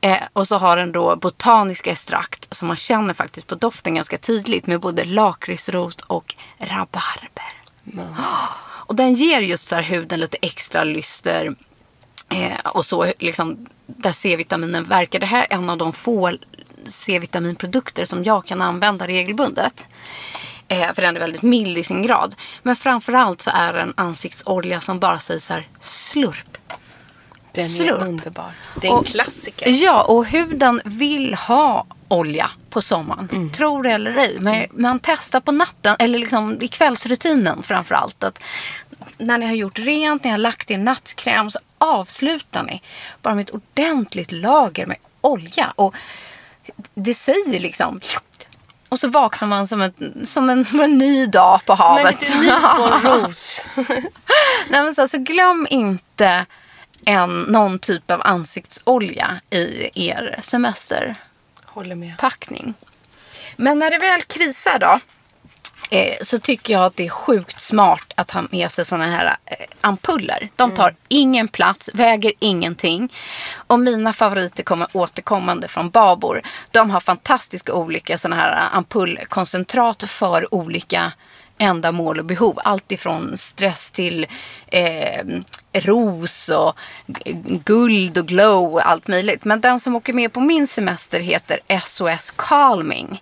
Eh, 0.00 0.18
och 0.32 0.48
så 0.48 0.56
har 0.56 0.76
den 0.76 0.92
då 0.92 1.16
botaniska 1.16 1.90
extrakt 1.90 2.54
som 2.54 2.68
man 2.68 2.76
känner 2.76 3.14
faktiskt 3.14 3.46
på 3.46 3.54
doften 3.54 3.94
ganska 3.94 4.18
tydligt 4.18 4.66
med 4.66 4.80
både 4.80 5.04
lakritsrot 5.04 6.00
och 6.00 6.34
rabarber. 6.58 7.52
Och 8.60 8.94
den 8.94 9.14
ger 9.14 9.40
just 9.40 9.68
så 9.68 9.76
huden 9.76 10.20
lite 10.20 10.36
extra 10.42 10.84
lyster. 10.84 11.54
Eh, 12.28 12.58
och 12.64 12.86
så 12.86 13.12
liksom 13.18 13.66
där 13.86 14.12
C-vitaminen 14.12 14.84
verkar. 14.84 15.18
Det 15.20 15.26
här 15.26 15.46
är 15.50 15.54
en 15.54 15.70
av 15.70 15.78
de 15.78 15.92
få 15.92 16.32
C-vitaminprodukter 16.86 18.04
som 18.04 18.24
jag 18.24 18.44
kan 18.46 18.62
använda 18.62 19.06
regelbundet. 19.06 19.86
Eh, 20.68 20.92
för 20.94 21.02
den 21.02 21.16
är 21.16 21.20
väldigt 21.20 21.42
mild 21.42 21.78
i 21.78 21.84
sin 21.84 22.02
grad. 22.02 22.34
Men 22.62 22.76
framförallt 22.76 23.40
så 23.42 23.50
är 23.54 23.72
det 23.72 23.80
en 23.80 23.94
ansiktsolja 23.96 24.80
som 24.80 24.98
bara 24.98 25.18
säger 25.18 25.40
så 25.40 25.52
här 25.52 25.68
slurp. 25.80 26.58
Den 27.52 27.64
är 27.64 27.68
Slurp. 27.68 28.02
underbar. 28.02 28.52
Det 28.80 28.86
är 28.86 28.92
en 28.92 28.98
Och- 28.98 29.06
klassiker. 29.06 29.68
Ja, 29.70 30.02
och 30.02 30.26
huden 30.26 30.80
vill 30.84 31.34
ha 31.34 31.86
olja 32.08 32.50
på 32.70 32.82
sommaren. 32.82 33.28
Mm. 33.32 33.52
Tror 33.52 33.82
det 33.82 33.90
eller 33.90 34.16
ej. 34.16 34.36
Men 34.40 34.66
man 34.70 35.00
testar 35.02 35.40
på 35.40 35.52
natten, 35.52 35.96
eller 35.98 36.18
liksom 36.18 36.62
i 36.62 36.68
kvällsrutinen 36.68 37.62
framför 37.62 37.94
allt. 37.94 38.24
Att 38.24 38.38
när 39.18 39.38
ni 39.38 39.46
har 39.46 39.54
gjort 39.54 39.78
rent, 39.78 40.24
ni 40.24 40.30
har 40.30 40.38
lagt 40.38 40.70
en 40.70 40.84
nattkräm 40.84 41.50
så 41.50 41.58
avslutar 41.78 42.62
ni 42.62 42.82
bara 43.22 43.34
med 43.34 43.42
ett 43.42 43.50
ordentligt 43.54 44.32
lager 44.32 44.86
med 44.86 44.96
olja. 45.20 45.72
Och 45.76 45.94
det 46.94 47.14
säger 47.14 47.60
liksom... 47.60 48.00
Och 48.88 49.00
så 49.00 49.08
vaknar 49.08 49.48
man 49.48 49.66
som 49.66 49.82
en, 49.82 50.26
som 50.26 50.50
en, 50.50 50.64
som 50.64 50.80
en 50.80 50.98
ny 50.98 51.26
dag 51.26 51.60
på 51.64 51.76
Som 51.76 51.86
en 51.86 51.92
havet. 52.04 52.20
liten 52.20 52.40
nyponros. 52.40 53.66
Nej, 54.68 54.82
men 54.82 54.94
så, 54.94 55.02
alltså, 55.02 55.18
glöm 55.18 55.66
inte 55.70 56.46
en, 57.04 57.42
någon 57.42 57.78
typ 57.78 58.10
av 58.10 58.20
ansiktsolja 58.24 59.40
i 59.50 59.90
er 60.08 60.38
semesterpackning. 60.42 62.74
Men 63.56 63.78
när 63.78 63.90
det 63.90 63.98
väl 63.98 64.22
krisar 64.22 64.78
då. 64.78 65.00
Eh, 65.90 66.16
så 66.22 66.38
tycker 66.38 66.72
jag 66.72 66.84
att 66.84 66.96
det 66.96 67.06
är 67.06 67.10
sjukt 67.10 67.60
smart 67.60 68.12
att 68.14 68.30
ha 68.30 68.42
med 68.50 68.70
sig 68.70 68.84
såna 68.84 69.06
här 69.06 69.36
eh, 69.46 69.56
ampuller. 69.80 70.48
De 70.56 70.74
tar 70.74 70.94
ingen 71.08 71.48
plats, 71.48 71.90
väger 71.94 72.32
ingenting. 72.38 73.12
Och 73.54 73.80
mina 73.80 74.12
favoriter 74.12 74.62
kommer 74.62 74.88
återkommande 74.92 75.68
från 75.68 75.90
Babor. 75.90 76.42
De 76.70 76.90
har 76.90 77.00
fantastiska 77.00 77.72
olika 77.72 78.18
såna 78.18 78.36
här 78.36 78.68
ampullkoncentrat 78.72 80.10
för 80.10 80.54
olika 80.54 81.12
ändamål 81.58 82.18
och 82.18 82.24
behov. 82.24 82.58
Allt 82.64 82.92
ifrån 82.92 83.36
stress 83.36 83.90
till 83.90 84.26
eh, 84.66 85.26
ros 85.72 86.48
och 86.48 86.78
guld 87.64 88.18
och 88.18 88.26
glow 88.26 88.72
och 88.72 88.88
allt 88.88 89.08
möjligt. 89.08 89.44
Men 89.44 89.60
den 89.60 89.80
som 89.80 89.96
åker 89.96 90.12
med 90.12 90.32
på 90.32 90.40
min 90.40 90.66
semester 90.66 91.20
heter 91.20 91.60
SOS 91.80 92.32
Calming. 92.36 93.20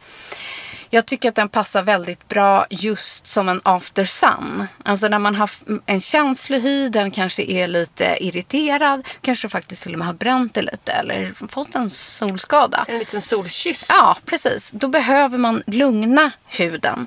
Jag 0.96 1.06
tycker 1.06 1.28
att 1.28 1.34
den 1.34 1.48
passar 1.48 1.82
väldigt 1.82 2.28
bra 2.28 2.66
just 2.70 3.26
som 3.26 3.48
en 3.48 3.60
after 3.64 4.04
sun. 4.04 4.66
Alltså 4.84 5.08
när 5.08 5.18
man 5.18 5.34
har 5.34 5.50
en 5.86 6.00
känslig 6.00 6.60
hy, 6.60 6.88
den 6.88 7.10
kanske 7.10 7.42
är 7.42 7.66
lite 7.66 8.16
irriterad, 8.20 9.06
kanske 9.20 9.48
faktiskt 9.48 9.82
till 9.82 9.92
och 9.92 9.98
med 9.98 10.06
har 10.06 10.14
bränt 10.14 10.54
det 10.54 10.62
lite 10.62 10.92
eller 10.92 11.48
fått 11.48 11.74
en 11.74 11.90
solskada. 11.90 12.84
En 12.88 12.98
liten 12.98 13.20
solkyss. 13.20 13.86
Ja, 13.88 14.16
precis. 14.24 14.70
Då 14.70 14.88
behöver 14.88 15.38
man 15.38 15.62
lugna 15.66 16.30
huden. 16.46 17.06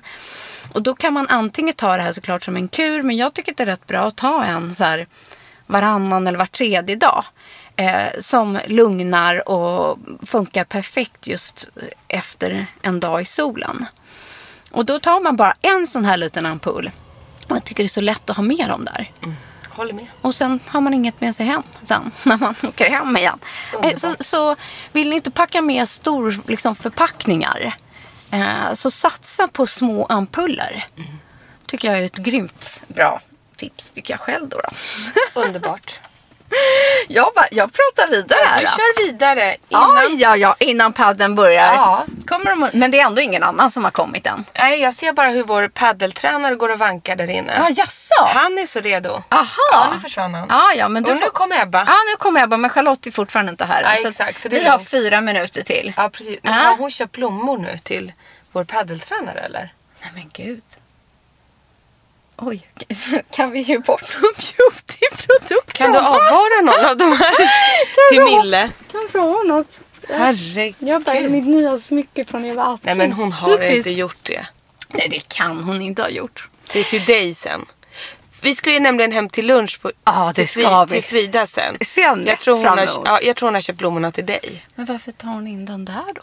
Och 0.74 0.82
då 0.82 0.96
kan 0.96 1.14
man 1.14 1.28
antingen 1.28 1.74
ta 1.74 1.98
det 1.98 2.04
här 2.04 2.12
såklart 2.12 2.44
som 2.44 2.56
en 2.56 2.68
kur, 2.68 3.04
men 3.04 3.18
jag 3.18 3.34
tycker 3.34 3.52
att 3.52 3.58
det 3.58 3.64
är 3.64 3.68
rätt 3.68 3.88
bra 3.88 4.00
att 4.00 4.18
ta 4.18 4.44
en 4.44 4.76
så 4.76 4.84
här 4.84 5.08
varannan 5.66 6.28
eller 6.28 6.38
var 6.38 6.46
tredje 6.46 6.96
dag. 6.96 7.26
Eh, 7.80 8.20
som 8.20 8.60
lugnar 8.68 9.50
och 9.50 10.00
funkar 10.26 10.64
perfekt 10.64 11.28
just 11.28 11.70
efter 12.08 12.66
en 12.82 13.00
dag 13.00 13.22
i 13.22 13.26
solen. 13.26 13.86
Och 14.72 14.86
då 14.86 15.00
tar 15.00 15.20
man 15.22 15.36
bara 15.36 15.54
en 15.62 15.88
sån 15.88 16.06
här 16.06 16.18
liten 16.18 16.46
ampull. 16.46 16.92
Och 17.48 17.56
jag 17.56 17.64
tycker 17.66 17.84
det 17.84 17.88
är 17.88 17.90
så 17.90 18.02
lätt 18.02 18.30
att 18.30 18.36
ha 18.36 18.44
med 18.44 18.70
dem 18.70 18.86
där. 18.86 19.12
Håller 19.70 19.94
med. 19.94 20.08
Och 20.22 20.36
sen 20.36 20.60
har 20.68 20.82
man 20.82 20.94
inget 20.94 21.22
med 21.22 21.36
sig 21.36 21.46
hem 21.46 21.64
sen 21.84 22.12
när 22.24 22.38
man 22.38 22.56
åker 22.64 22.90
hem 22.90 23.18
igen. 23.18 23.40
Eh, 23.84 23.96
Så, 23.96 24.16
så 24.20 24.56
vill 24.92 25.10
ni 25.10 25.16
inte 25.16 25.32
packa 25.32 25.62
med 25.62 25.90
stor 25.90 26.40
liksom, 26.48 26.76
förpackningar 26.76 27.76
eh, 28.32 28.74
så 28.74 28.92
satsa 28.92 29.48
på 29.48 29.68
små 29.68 30.06
ampuller. 30.06 30.88
Tycker 31.66 31.88
jag 31.88 32.00
är 32.00 32.06
ett 32.06 32.18
grymt 32.18 32.84
bra 32.88 33.22
tips 33.56 33.92
tycker 33.92 34.14
jag 34.14 34.20
själv 34.22 34.50
då. 34.50 34.62
då. 34.62 35.42
Underbart. 35.42 36.00
jag, 37.08 37.32
bara, 37.36 37.48
jag 37.52 37.70
pratar 37.74 38.12
vidare 38.12 38.40
här. 38.46 38.60
Vi 38.60 38.66
då. 38.66 38.72
kör 38.72 39.04
vidare 39.08 39.56
Ja, 39.70 39.90
innan... 40.08 40.18
ja, 40.20 40.36
ja, 40.38 40.56
innan 40.60 40.94
padden 40.94 41.36
börjar. 41.36 41.74
Ja. 41.74 42.06
Kommer 42.28 42.46
de, 42.46 42.70
men 42.74 42.92
det 42.92 43.00
är 43.00 43.06
ändå 43.06 43.22
ingen 43.22 43.44
annan 43.44 43.72
som 43.72 43.84
har 43.84 43.92
kommit 43.92 44.28
än. 44.28 44.46
Nej, 44.60 44.80
jag 44.82 44.94
ser 44.94 45.14
bara 45.14 45.30
hur 45.30 45.44
vår 45.44 45.68
paddeltränare 45.68 46.56
går 46.56 46.70
och 46.70 46.80
vankar 46.80 47.16
där 47.16 47.30
inne. 47.30 47.54
Ja, 47.58 47.70
jaså? 47.70 48.14
Han 48.34 48.58
är 48.58 48.66
så 48.66 48.80
redo. 48.80 49.24
Aha. 49.30 49.46
Ja, 49.72 49.90
nu 49.94 50.00
försvann 50.00 50.34
han. 50.34 50.46
Ja, 50.50 50.74
ja, 50.74 50.90
men 50.90 51.04
du 51.04 51.12
och 51.12 51.18
nu 51.18 51.22
får- 51.24 51.30
kommer 51.32 51.62
Ebba. 51.62 51.84
Ja, 51.88 51.96
nu 52.12 52.16
kommer 52.18 52.40
jag 52.40 52.50
bara, 52.50 52.58
men 52.58 52.70
Charlotte 52.70 53.08
är 53.08 53.12
fortfarande 53.12 53.50
inte 53.50 53.66
här. 53.66 53.84
Nej, 53.84 54.02
Så 54.02 54.08
exakt, 54.08 54.42
så 54.42 54.50
vi 54.50 54.66
har 54.68 54.80
fyra 54.80 55.22
minuter 55.22 55.62
till. 55.62 55.94
Ja, 55.98 56.10
precis. 56.10 56.40
Men 56.44 56.54
Ja. 56.54 56.60
har 56.60 56.76
hon 56.78 56.92
köpt 56.92 57.12
blommor 57.12 57.58
nu 57.58 57.78
till 57.84 58.12
vår 58.52 58.64
paddeltränare 58.64 59.40
eller? 59.40 59.74
Nej 60.02 60.12
men 60.14 60.30
gud. 60.34 60.62
Oj, 62.42 62.68
kan 63.32 63.52
vi 63.52 63.60
ge 63.62 63.78
bort 63.80 64.02
någon 64.22 64.34
beautyprodukt? 64.34 65.74
Kan 65.74 65.92
du 65.92 65.98
avvara 66.00 66.62
någon 66.64 66.86
av 66.86 66.98
de 66.98 67.12
här 67.18 67.36
till 68.12 68.24
Mille? 68.24 68.70
Kanske 68.92 69.20
ha 69.20 69.44
något. 69.44 69.82
Herregud. 70.10 70.76
Jag 70.80 71.02
bär 71.04 71.30
mitt 71.30 71.46
nya 71.48 71.80
smycke 71.80 72.26
från 72.26 72.46
Eva 72.46 72.64
Attling. 72.64 72.80
Nej 72.84 72.96
men 72.96 73.12
hon 73.12 73.32
har 73.32 73.58
Typiskt. 73.58 73.76
inte 73.78 73.92
gjort 73.92 74.18
det. 74.24 74.48
Nej 74.90 75.08
det 75.12 75.28
kan 75.36 75.64
hon 75.64 75.82
inte 75.82 76.02
ha 76.02 76.10
gjort. 76.10 76.50
Det 76.74 76.80
är 76.80 76.84
till 76.84 77.06
dig 77.06 77.34
sen. 77.34 77.66
Vi 78.42 78.56
ska 78.56 78.72
ju 78.72 78.80
nämligen 78.80 79.12
hem 79.12 79.30
till 79.30 79.46
lunch 79.48 79.82
på, 79.82 79.92
Ja, 80.06 80.34
det 80.36 80.48
till, 80.48 80.64
ska 80.64 80.86
vi. 80.86 80.92
till 80.92 81.04
Frida 81.04 81.48
sen. 81.48 81.76
Det 81.80 81.86
ser 81.86 82.02
jag 82.02 82.28
jag 82.28 82.40
tror, 82.40 82.56
hon 82.58 82.66
har, 82.78 82.90
ja, 83.06 83.20
jag 83.22 83.36
tror 83.36 83.48
hon 83.48 83.54
har 83.54 83.62
köpt 83.62 83.80
blommorna 83.80 84.12
till 84.12 84.26
dig. 84.26 84.66
Men 84.76 84.86
varför 84.86 85.12
tar 85.12 85.28
hon 85.28 85.48
in 85.48 85.66
den 85.66 85.86
där 85.86 86.14
då? 86.16 86.22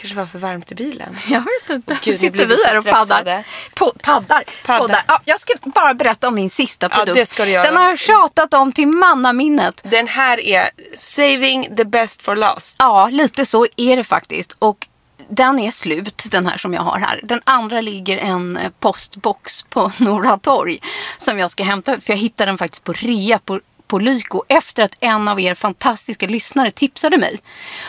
Kanske 0.00 0.16
var 0.16 0.26
för 0.26 0.38
varmt 0.38 0.72
i 0.72 0.74
bilen. 0.74 1.16
Jag 1.28 1.40
vet 1.40 1.70
inte. 1.70 1.98
Gud, 2.04 2.18
Sitter 2.18 2.46
vi 2.46 2.56
här 2.66 2.78
och 2.78 2.84
paddar. 2.84 3.44
På, 3.74 3.92
paddar. 4.02 4.44
Paddar. 4.66 4.80
Poddar. 4.80 5.04
Ja, 5.06 5.20
jag 5.24 5.40
ska 5.40 5.52
bara 5.64 5.94
berätta 5.94 6.28
om 6.28 6.34
min 6.34 6.50
sista 6.50 6.88
Ja, 6.90 6.96
produkt. 6.96 7.14
det 7.14 7.26
ska 7.26 7.44
du 7.44 7.50
göra. 7.50 7.64
Den 7.64 7.76
har 7.76 7.88
jag 7.88 7.98
tjatat 7.98 8.54
om 8.54 8.72
till 8.72 8.88
mannaminnet. 8.88 9.80
Den 9.84 10.08
här 10.08 10.40
är 10.40 10.70
saving 10.96 11.76
the 11.76 11.84
best 11.84 12.22
for 12.22 12.36
last. 12.36 12.76
Ja, 12.78 13.08
lite 13.08 13.46
så 13.46 13.66
är 13.76 13.96
det 13.96 14.04
faktiskt. 14.04 14.56
Och 14.58 14.86
den 15.28 15.58
är 15.58 15.70
slut, 15.70 16.24
den 16.30 16.46
här 16.46 16.56
som 16.56 16.74
jag 16.74 16.82
har 16.82 16.98
här. 16.98 17.20
Den 17.24 17.40
andra 17.44 17.80
ligger 17.80 18.18
en 18.18 18.56
eh, 18.56 18.70
postbox 18.80 19.62
på 19.62 19.92
Norra 19.98 20.38
torg 20.38 20.80
som 21.18 21.38
jag 21.38 21.50
ska 21.50 21.64
hämta 21.64 21.96
ut. 21.96 22.04
För 22.04 22.12
jag 22.12 22.18
hittade 22.18 22.50
den 22.50 22.58
faktiskt 22.58 22.84
på 22.84 22.92
rea 22.92 23.38
på, 23.38 23.60
på 23.90 23.98
Lyko 23.98 24.42
efter 24.48 24.84
att 24.84 24.94
en 25.00 25.28
av 25.28 25.40
er 25.40 25.54
fantastiska 25.54 26.26
lyssnare 26.26 26.70
tipsade 26.70 27.18
mig. 27.18 27.38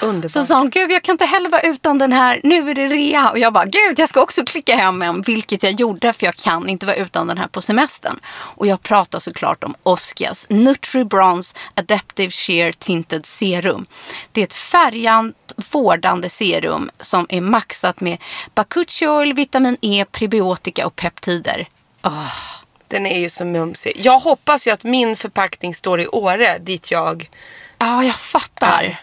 Underbart. 0.02 0.32
Så 0.32 0.44
sa 0.44 0.58
hon, 0.58 0.70
gud 0.70 0.92
jag 0.92 1.04
kan 1.04 1.14
inte 1.14 1.26
heller 1.26 1.50
vara 1.50 1.62
utan 1.62 1.98
den 1.98 2.12
här, 2.12 2.40
nu 2.44 2.70
är 2.70 2.76
det 2.76 2.88
rea. 2.88 3.30
Och 3.30 3.40
jag 3.40 3.54
bara, 3.54 3.66
gud 3.66 4.00
jag 4.00 4.10
ska 4.10 4.22
också 4.22 4.46
klicka 4.46 4.76
hem 4.76 5.02
en, 5.02 5.22
vilket 5.22 5.64
jag 5.64 5.72
gjorde 5.72 6.14
för 6.14 6.26
jag 6.26 6.36
kan 6.36 6.70
inte 6.70 6.86
vara 6.86 6.96
utan 6.96 7.28
den 7.28 7.38
här 7.38 7.48
på 7.48 7.62
semestern. 7.62 8.20
Och 8.56 8.68
jag 8.68 8.82
pratar 8.82 9.20
såklart 9.20 9.64
om 9.64 9.76
Oskias 9.84 10.48
Nutri 10.50 11.06
Bronze 11.06 11.58
Adaptive 11.76 12.32
Sheer 12.32 12.72
Tinted 12.72 13.26
Serum. 13.26 13.86
Det 14.32 14.42
är 14.42 14.46
ett 14.46 14.54
färgant 14.54 15.54
vårdande 15.72 16.30
serum 16.30 16.92
som 17.00 17.26
är 17.30 17.42
maxat 17.42 18.02
med 18.02 18.18
bakuchiol, 18.56 19.34
vitamin 19.34 19.78
E, 19.82 20.06
prebiotika 20.12 20.88
och 20.88 20.96
peptider. 20.96 21.68
Oh. 22.04 22.61
Den 22.92 23.06
är 23.06 23.20
ju 23.20 23.30
så 23.30 23.46
mumsig. 23.46 23.94
Jag 23.96 24.20
hoppas 24.20 24.68
ju 24.68 24.72
att 24.72 24.84
min 24.84 25.18
förpackning 25.18 25.76
står 25.76 26.02
i 26.02 26.08
Åre 26.08 26.58
dit 26.60 26.92
jag... 26.92 27.30
Ja, 27.78 28.04
jag 28.04 28.16
fattar. 28.16 29.00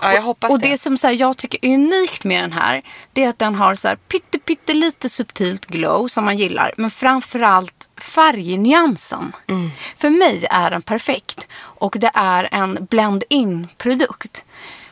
Ja, 0.00 0.14
jag 0.14 0.22
hoppas 0.22 0.50
och 0.50 0.58
det. 0.58 0.68
det 0.68 0.78
som 0.78 0.98
så 0.98 1.06
här, 1.06 1.14
jag 1.14 1.36
tycker 1.36 1.58
är 1.62 1.74
unikt 1.74 2.24
med 2.24 2.44
den 2.44 2.52
här, 2.52 2.82
det 3.12 3.24
är 3.24 3.28
att 3.28 3.38
den 3.38 3.54
har 3.54 3.74
så 3.74 3.88
här 3.88 3.96
pytte, 3.96 4.38
pytte 4.38 4.74
lite 4.74 5.08
subtilt 5.08 5.66
glow 5.66 6.08
som 6.08 6.24
man 6.24 6.38
gillar. 6.38 6.74
Men 6.76 6.90
framförallt 6.90 7.88
färgnyansen. 7.96 9.32
Mm. 9.48 9.70
För 9.96 10.10
mig 10.10 10.46
är 10.50 10.70
den 10.70 10.82
perfekt. 10.82 11.48
Och 11.54 11.96
det 11.98 12.10
är 12.14 12.48
en 12.52 12.86
blend-in 12.90 13.68
produkt. 13.78 14.44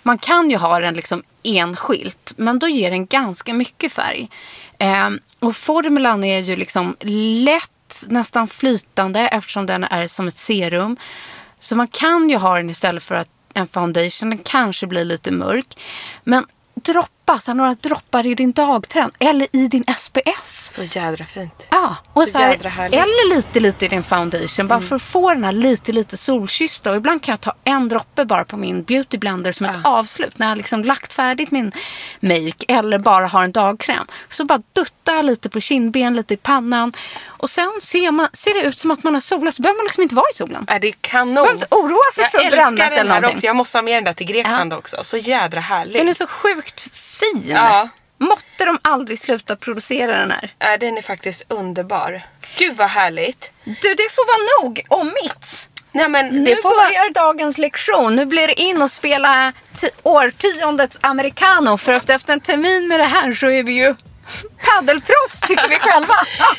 Man 0.02 0.18
kan 0.18 0.50
ju 0.50 0.56
ha 0.56 0.80
den 0.80 0.94
liksom 0.94 1.22
enskilt, 1.42 2.32
men 2.36 2.58
då 2.58 2.68
ger 2.68 2.90
den 2.90 3.06
ganska 3.06 3.54
mycket 3.54 3.92
färg. 3.92 4.30
Eh, 4.78 5.10
och 5.38 5.56
formulan 5.56 6.24
är 6.24 6.38
ju 6.38 6.56
liksom 6.56 6.96
lätt, 7.00 7.70
nästan 8.08 8.48
flytande 8.48 9.20
eftersom 9.20 9.66
den 9.66 9.84
är 9.84 10.06
som 10.06 10.28
ett 10.28 10.36
serum. 10.36 10.96
Så 11.58 11.76
man 11.76 11.88
kan 11.88 12.30
ju 12.30 12.36
ha 12.36 12.56
den 12.56 12.70
istället 12.70 13.02
för 13.02 13.14
att 13.14 13.28
en 13.54 13.66
foundation. 13.68 14.30
Den 14.30 14.38
kanske 14.38 14.86
blir 14.86 15.04
lite 15.04 15.30
mörk. 15.30 15.78
Men 16.24 16.46
dropp 16.74 17.19
så 17.38 17.50
här, 17.50 17.56
några 17.56 17.74
droppar 17.74 18.26
i 18.26 18.34
din 18.34 18.52
dagtrend 18.52 19.12
eller 19.18 19.46
i 19.52 19.68
din 19.68 19.84
SPF. 19.98 20.66
Så 20.68 20.82
jädra 20.82 21.24
fint. 21.24 21.66
Ja, 21.70 21.96
och 22.12 22.22
Så 22.22 22.28
så 22.28 22.38
här, 22.38 22.64
härligt. 22.64 22.96
eller 23.00 23.36
lite, 23.36 23.60
lite 23.60 23.84
i 23.84 23.88
din 23.88 24.04
foundation. 24.04 24.68
Bara 24.68 24.80
för 24.80 24.96
att 24.96 25.02
få 25.02 25.30
den 25.34 25.44
här 25.44 25.52
lite, 25.52 25.92
lite 25.92 26.16
solkyssta. 26.16 26.90
Och 26.90 26.96
ibland 26.96 27.22
kan 27.22 27.32
jag 27.32 27.40
ta 27.40 27.54
en 27.64 27.88
droppe 27.88 28.24
bara 28.24 28.44
på 28.44 28.56
min 28.56 28.82
beauty 28.82 29.18
blender 29.18 29.52
som 29.52 29.66
ett 29.66 29.76
avslut. 29.84 30.38
När 30.38 30.48
jag 30.48 30.58
liksom 30.58 30.84
lagt 30.84 31.12
färdigt 31.14 31.50
min 31.50 31.72
make 32.20 32.64
eller 32.68 32.98
bara 32.98 33.26
har 33.26 33.44
en 33.44 33.52
dagkräm. 33.52 34.06
Så 34.28 34.44
bara 34.44 34.62
dutta 34.74 35.22
lite 35.22 35.48
på 35.48 35.60
kindben, 35.60 36.16
lite 36.16 36.34
i 36.34 36.36
pannan. 36.36 36.92
Och 37.26 37.50
sen 37.50 37.72
ser, 37.82 38.10
man, 38.10 38.28
ser 38.32 38.54
det 38.54 38.68
ut 38.68 38.78
som 38.78 38.90
att 38.90 39.02
man 39.04 39.14
har 39.14 39.20
solat 39.20 39.54
så 39.54 39.62
behöver 39.62 39.78
man 39.78 39.84
liksom 39.84 40.02
inte 40.02 40.14
vara 40.14 40.26
i 40.34 40.36
solen. 40.36 40.64
Är 40.68 40.78
det 40.78 40.88
är 40.88 40.94
kanon. 41.00 41.34
behöver 41.34 41.52
inte 41.52 41.66
oroa 41.70 42.12
sig 42.14 42.22
jag 42.22 42.30
för 42.30 42.38
att 42.38 42.50
brännas 42.50 42.92
eller 42.92 43.04
någonting. 43.04 43.34
också. 43.36 43.46
Jag 43.46 43.56
måste 43.56 43.78
ha 43.78 43.82
med 43.82 43.96
den 43.96 44.04
där 44.04 44.12
till 44.12 44.26
Grekland 44.26 44.72
också. 44.72 44.96
Så 45.02 45.16
jädra 45.16 45.60
härlig. 45.60 46.00
Den 46.00 46.08
är 46.08 46.14
så 46.14 46.26
sjukt 46.26 46.88
fin. 47.20 47.42
Ja. 47.50 47.88
Måtte 48.18 48.64
de 48.64 48.78
aldrig 48.82 49.18
sluta 49.18 49.56
producera 49.56 50.16
den 50.18 50.30
här. 50.30 50.50
Äh, 50.74 50.78
den 50.80 50.98
är 50.98 51.02
faktiskt 51.02 51.42
underbar. 51.48 52.22
Gud 52.58 52.76
vad 52.76 52.88
härligt. 52.88 53.50
Du, 53.64 53.94
det 53.94 54.12
får 54.12 54.26
vara 54.26 54.62
nog 54.64 54.84
om 54.88 55.06
mitt. 55.22 55.68
Nej 55.92 56.08
men 56.08 56.26
Nu 56.28 56.56
får 56.56 56.76
vara... 56.76 56.88
börjar 56.88 57.10
dagens 57.12 57.58
lektion. 57.58 58.16
Nu 58.16 58.26
blir 58.26 58.46
det 58.46 58.60
in 58.60 58.82
och 58.82 58.90
spela 58.90 59.52
ti- 59.74 59.90
årtiondets 60.02 60.98
americano. 61.00 61.76
För 61.78 61.92
att 61.92 62.10
efter 62.10 62.32
en 62.32 62.40
termin 62.40 62.88
med 62.88 63.00
det 63.00 63.04
här 63.04 63.32
så 63.32 63.46
är 63.50 63.62
vi 63.62 63.72
ju 63.72 63.94
paddelproffs 64.64 65.40
tycker 65.40 65.68
vi 65.68 65.78
själva. 65.78 66.14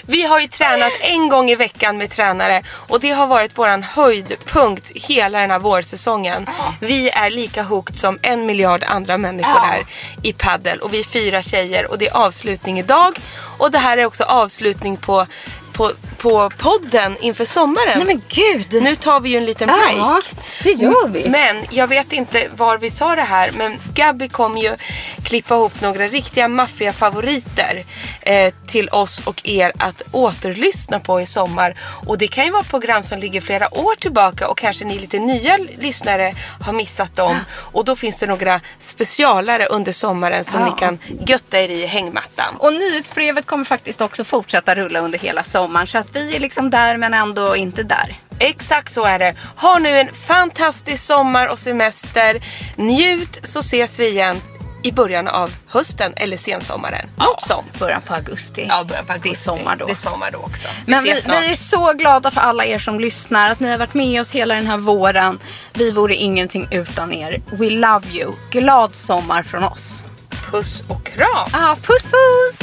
Vi 0.06 0.24
har 0.24 0.40
ju 0.40 0.48
tränat 0.48 0.92
en 1.02 1.30
gång 1.30 1.50
i 1.50 1.56
veckan 1.56 1.98
med 1.98 2.12
tränare 2.12 2.64
och 2.70 3.00
det 3.00 3.12
har 3.12 3.28
varit 3.28 3.58
våran 3.58 3.84
höjdpunkt 3.84 4.92
hela 4.96 5.40
den 5.40 5.52
här 5.52 5.60
vårsäsongen. 5.60 6.48
Vi 6.80 7.10
är 7.10 7.30
lika 7.30 7.64
hooked 7.64 8.00
som 8.00 8.18
en 8.22 8.46
miljard 8.46 8.84
andra 8.84 9.18
människor 9.18 9.52
Ja. 9.56 9.74
är 9.74 9.86
i 10.24 10.34
paddel 10.34 10.80
och 10.80 10.94
vi 10.94 11.00
är 11.00 11.04
fyra 11.04 11.42
tjejer 11.42 11.92
och 11.92 11.98
det 11.98 12.08
är 12.08 12.18
avslutning 12.18 12.80
idag 12.80 13.20
och 13.58 13.72
det 13.72 13.78
här 13.78 13.98
är 13.98 14.06
också 14.06 14.24
avslutning 14.24 14.98
på, 14.98 15.28
på, 15.74 15.92
på 16.18 16.50
podden 16.58 17.18
inför 17.22 17.46
sommaren. 17.46 17.94
Nej 17.96 18.06
men 18.06 18.22
gud. 18.30 18.84
Nu 18.84 18.96
tar 18.96 19.20
vi 19.20 19.30
ju 19.30 19.38
en 19.38 19.46
liten 19.46 19.68
break. 19.68 19.94
ja, 19.98 20.22
det 20.64 20.72
gör 20.72 21.08
vi. 21.08 21.30
Men 21.30 21.58
jag 21.70 21.88
vet 21.88 22.14
inte 22.14 22.48
var 22.56 22.78
vi 22.78 22.92
sa 22.92 23.16
det 23.16 23.22
här 23.22 23.52
men 23.52 23.78
Gabby 23.94 24.30
kommer 24.30 24.62
ju 24.62 24.76
klippa 25.24 25.56
ihop 25.56 25.82
några 25.82 26.08
riktiga 26.08 26.48
maffiga 26.48 26.94
favoriter 26.94 27.84
eh, 28.22 28.54
till 28.68 28.90
oss 28.90 29.22
och 29.26 29.42
er 29.44 29.72
att 29.80 30.02
återlyssna 30.12 31.00
på 31.00 31.22
i 31.22 31.26
sommar. 31.26 31.78
Och 32.08 32.18
det 32.18 32.28
kan 32.28 32.46
ju 32.46 32.52
vara 32.52 32.64
program 32.64 33.04
som 33.04 33.20
ligger 33.20 33.42
flera 33.42 33.78
år 33.78 33.96
tillbaka 33.96 34.48
och 34.48 34.58
kanske 34.58 34.86
ni 34.86 35.00
lite 35.00 35.20
nya 35.20 35.58
lyssnare 35.58 36.36
har 36.62 36.74
missat 36.74 37.16
dem. 37.16 37.36
Och 37.52 37.86
då 37.86 37.96
finns 37.96 38.18
det 38.18 38.28
några 38.28 38.62
specialare 38.80 39.66
under 39.66 39.92
sommaren 39.92 40.44
som 40.44 40.60
Ja. 40.60 40.66
ni 40.66 40.72
kan 40.80 41.00
götta 41.28 41.60
er 41.60 41.70
i 41.70 41.86
hängmattan. 41.86 42.56
Och 42.58 42.74
nyhetsbrevet 42.74 43.46
kommer 43.46 43.66
faktiskt 43.66 44.02
också 44.02 44.24
fortsätta 44.24 44.76
rulla 44.76 45.00
under 45.00 45.20
hela 45.20 45.44
sommaren. 45.44 45.61
Så 45.86 45.97
att 45.97 46.15
vi 46.15 46.36
är 46.36 46.39
liksom 46.39 46.69
där 46.69 46.97
men 46.97 47.13
ändå 47.13 47.56
inte 47.56 47.84
där. 47.84 48.19
Exakt 48.39 48.93
så 48.93 49.06
är 49.06 49.19
det. 49.19 49.34
Ha 49.56 49.80
nu 49.80 49.89
en 50.00 50.13
fantastisk 50.13 51.04
sommar 51.04 51.47
och 51.47 51.60
semester. 51.60 52.41
Njut 52.76 53.39
så 53.43 53.60
ses 53.60 54.00
vi 54.00 54.10
igen 54.10 54.41
i 54.84 54.91
början 54.91 55.28
av 55.28 55.54
hösten 55.67 56.13
eller 56.15 56.38
sensommaren. 56.38 57.10
Något 57.17 57.41
sånt. 57.41 57.80
Början 57.80 58.02
på 58.02 58.13
augusti. 58.13 58.65
Ja, 58.69 58.84
början 58.84 59.06
på 59.06 59.13
augusti. 59.13 59.30
Det 59.30 59.34
är 59.34 59.58
sommar 59.58 59.76
då. 59.76 59.86
Det 59.86 59.91
är 59.91 59.95
sommar 59.95 60.32
då 60.32 60.38
också. 60.38 60.67
Men 60.86 61.04
vi, 61.04 61.10
ses 61.10 61.24
snart. 61.24 61.43
vi 61.43 61.52
är 61.52 61.56
så 61.56 61.93
glada 61.93 62.32
för 62.32 62.41
alla 62.41 62.65
er 62.65 62.80
som 62.80 63.00
lyssnar. 63.00 63.50
Att 63.50 63.60
ni 63.60 63.69
har 63.69 63.78
varit 63.78 63.93
med 63.93 64.21
oss 64.21 64.32
hela 64.32 64.56
den 64.56 64.67
här 64.67 64.78
våren. 64.78 65.39
Vi 65.74 65.91
vore 65.91 66.15
ingenting 66.15 66.67
utan 66.71 67.13
er. 67.13 67.41
We 67.52 67.69
love 67.69 68.08
you. 68.12 68.34
Glad 68.52 68.95
sommar 68.95 69.43
från 69.43 69.63
oss. 69.63 70.06
Puss 70.52 70.84
och 70.88 71.06
kram. 71.06 71.50
Ah, 71.52 71.76
puss 71.76 72.08
puss! 72.08 72.60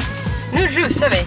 Nu 0.52 0.66
rusar 0.66 1.10
vi. 1.10 1.26